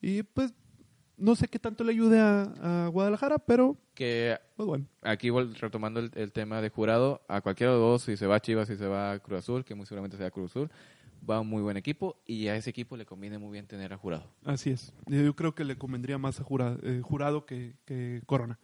[0.00, 0.54] Y pues
[1.22, 4.86] no sé qué tanto le ayude a, a Guadalajara, pero Que pues bueno.
[5.02, 8.36] aquí retomando el, el tema de jurado, a cualquiera de los dos, si se va
[8.36, 10.70] a Chivas, si se va a Cruz Azul, que muy seguramente sea Cruz Azul,
[11.28, 13.96] va un muy buen equipo y a ese equipo le conviene muy bien tener a
[13.96, 14.24] jurado.
[14.44, 14.92] Así es.
[15.06, 18.58] Yo creo que le convendría más a Jura- eh, Jurado que, que Corona.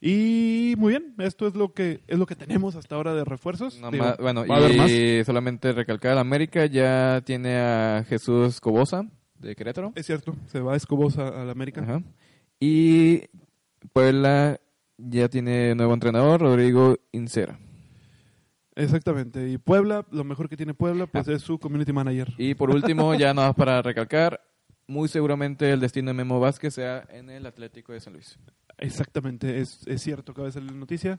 [0.00, 3.80] Y muy bien, esto es lo que es lo que tenemos hasta ahora de refuerzos.
[3.80, 4.90] No Digo, bueno, va a haber más.
[4.90, 9.08] y solamente recalcar, América ya tiene a Jesús Cobosa
[9.44, 9.92] de Querétaro.
[9.94, 11.82] Es cierto, se va Escobosa al América.
[11.82, 12.02] Ajá.
[12.60, 13.22] Y
[13.92, 14.58] Puebla
[14.96, 17.58] ya tiene nuevo entrenador, Rodrigo Incera.
[18.76, 19.48] Exactamente.
[19.48, 21.32] Y Puebla, lo mejor que tiene Puebla, pues Ah.
[21.32, 22.32] es su community manager.
[22.38, 24.40] Y por último, ya nada más para recalcar,
[24.86, 28.38] muy seguramente el destino de Memo Vázquez sea en el Atlético de San Luis.
[28.78, 31.18] Exactamente, es, es cierto, acaba de salir la noticia.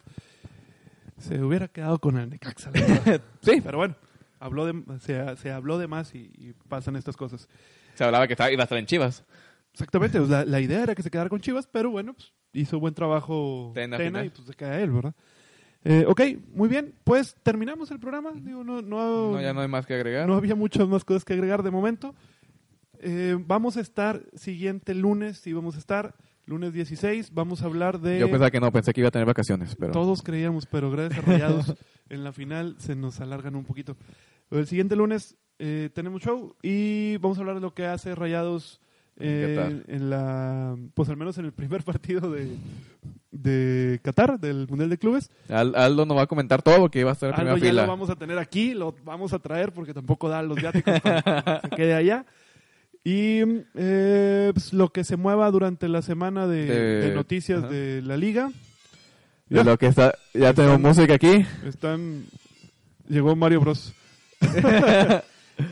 [1.17, 2.71] Se hubiera quedado con el Necaxa.
[3.41, 3.61] Sí.
[3.63, 3.95] Pero bueno,
[4.39, 7.47] habló de, se, se habló de más y, y pasan estas cosas.
[7.95, 9.23] Se hablaba que estaba, iba a estar en Chivas.
[9.73, 12.79] Exactamente, pues, la, la idea era que se quedara con Chivas, pero bueno, pues, hizo
[12.79, 15.13] buen trabajo Tena, Tena, y pues se queda él, ¿verdad?
[15.83, 16.21] Eh, ok,
[16.53, 18.31] muy bien, pues terminamos el programa.
[18.33, 20.27] Digo, no, no, No, ya no hay más que agregar.
[20.27, 22.15] no había muchas más cosas que agregar de momento.
[22.99, 26.15] Eh, vamos a estar siguiente lunes, sí vamos a estar,
[26.45, 28.19] lunes 16, vamos a hablar de...
[28.19, 29.91] Yo pensaba que no, pensé que iba a tener vacaciones, pero...
[29.91, 31.75] Todos creíamos, pero gracias a Rayados
[32.09, 33.95] en la final se nos alargan un poquito.
[34.49, 38.79] El siguiente lunes eh, tenemos show y vamos a hablar de lo que hace Rayados
[39.17, 42.57] eh, En la, pues al menos en el primer partido de,
[43.31, 45.31] de Qatar, del Mundial de Clubes.
[45.49, 47.81] Al- Aldo nos va a comentar todo porque iba a estar en primera ya fila.
[47.83, 51.61] lo vamos a tener aquí, lo vamos a traer porque tampoco da los viáticos para
[51.61, 52.25] que se quede allá.
[53.07, 53.41] Y
[53.75, 57.69] eh, pues, lo que se mueva durante la semana de, De- de noticias ajá.
[57.71, 58.51] de la liga.
[59.47, 60.15] De lo que está...
[60.33, 61.45] Ya tenemos música aquí.
[61.65, 62.25] Están.
[63.07, 63.93] Llegó Mario Bros.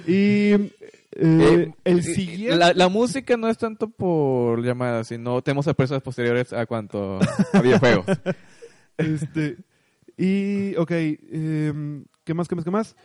[0.08, 0.72] y eh,
[1.16, 2.56] Eh, el eh, siguiente.
[2.56, 7.20] La, la música no es tanto por llamadas, sino tenemos sorpresas posteriores a cuanto
[7.54, 8.06] a videojuegos.
[8.96, 9.58] Este,
[10.18, 12.96] y, ok, em, ¿qué más, qué más, qué más?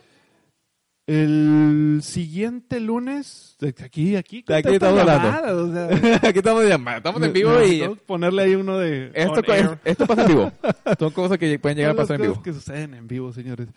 [1.07, 5.65] El siguiente lunes, aquí, aquí, Aquí estamos hablando.
[5.65, 7.95] o sea, Aquí estamos de llamada, estamos en vivo y ¿no?
[7.95, 9.09] ponerle ahí uno de.
[9.15, 9.41] esto,
[9.83, 10.51] esto pasa en vivo.
[10.99, 12.43] Son cosas que pueden llegar a pasar en cosas vivo.
[12.43, 13.67] que suceden en vivo, señores.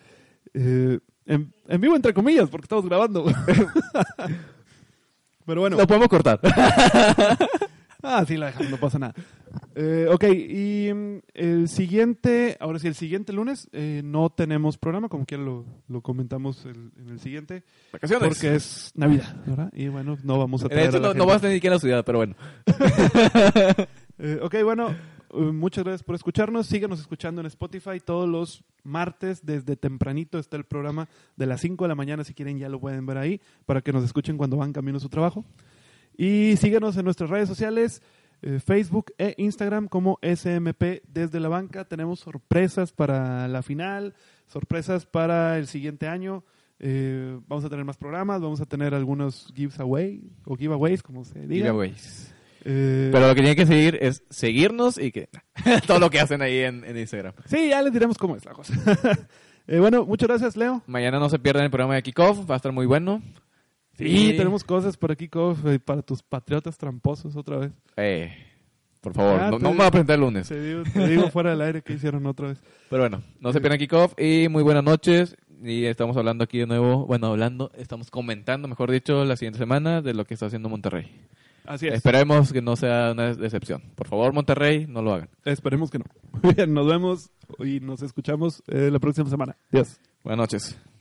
[0.53, 3.25] Eh, en, en vivo, entre comillas, porque estamos grabando.
[5.45, 5.77] Pero bueno.
[5.77, 6.39] Lo podemos cortar.
[8.05, 9.13] Ah, sí, la dejamos, no pasa nada.
[9.75, 15.07] Eh, ok, y mm, el siguiente, ahora sí, el siguiente lunes eh, no tenemos programa,
[15.07, 17.63] como quiera lo, lo comentamos el- en el siguiente,
[17.93, 18.27] Vacaciones.
[18.27, 19.69] porque es Navidad, ¿verdad?
[19.73, 21.79] Y bueno, no vamos a la no, no vas a tener ni que a la
[21.79, 22.35] ciudad, pero bueno.
[24.19, 24.93] Eh, ok, bueno,
[25.33, 26.67] muchas gracias por escucharnos.
[26.67, 31.83] Síganos escuchando en Spotify todos los martes, desde tempranito está el programa de las 5
[31.83, 32.23] de la mañana.
[32.23, 35.01] Si quieren, ya lo pueden ver ahí para que nos escuchen cuando van camino a
[35.01, 35.45] su trabajo.
[36.17, 38.01] Y síganos en nuestras redes sociales,
[38.41, 41.85] eh, Facebook e Instagram como SMP desde la banca.
[41.85, 44.13] Tenemos sorpresas para la final,
[44.47, 46.43] sorpresas para el siguiente año.
[46.79, 51.39] Eh, vamos a tener más programas, vamos a tener algunos giveaway o giveaways, como se
[51.47, 51.67] diga.
[51.67, 52.32] Giveaways.
[52.65, 55.29] Eh, Pero lo que tienen que seguir es seguirnos y que
[55.87, 57.33] todo lo que hacen ahí en, en Instagram.
[57.45, 58.73] Sí, ya les diremos cómo es la cosa.
[59.65, 60.81] Eh, bueno, muchas gracias, Leo.
[60.87, 63.21] Mañana no se pierdan el programa de Kickoff, va a estar muy bueno.
[63.97, 67.71] Sí, tenemos cosas por aquí, Kof, eh, para tus patriotas tramposos otra vez.
[67.95, 68.33] Eh,
[68.99, 70.49] por favor, Ah, no, no me voy a presentar el lunes.
[70.49, 72.61] Te digo, te digo fuera del aire que hicieron otra vez.
[72.89, 75.37] Pero bueno, no se pierdan Kickoff y muy buenas noches.
[75.63, 80.01] Y estamos hablando aquí de nuevo, bueno, hablando, estamos comentando, mejor dicho, la siguiente semana
[80.01, 81.09] de lo que está haciendo Monterrey.
[81.65, 81.95] Así es.
[81.95, 83.81] Esperemos que no sea una decepción.
[83.95, 85.29] Por favor, Monterrey, no lo hagan.
[85.45, 86.05] Esperemos que no.
[86.55, 89.55] Bien, nos vemos y nos escuchamos eh, la próxima semana.
[89.71, 89.99] Adiós.
[90.23, 90.92] Buenas noches.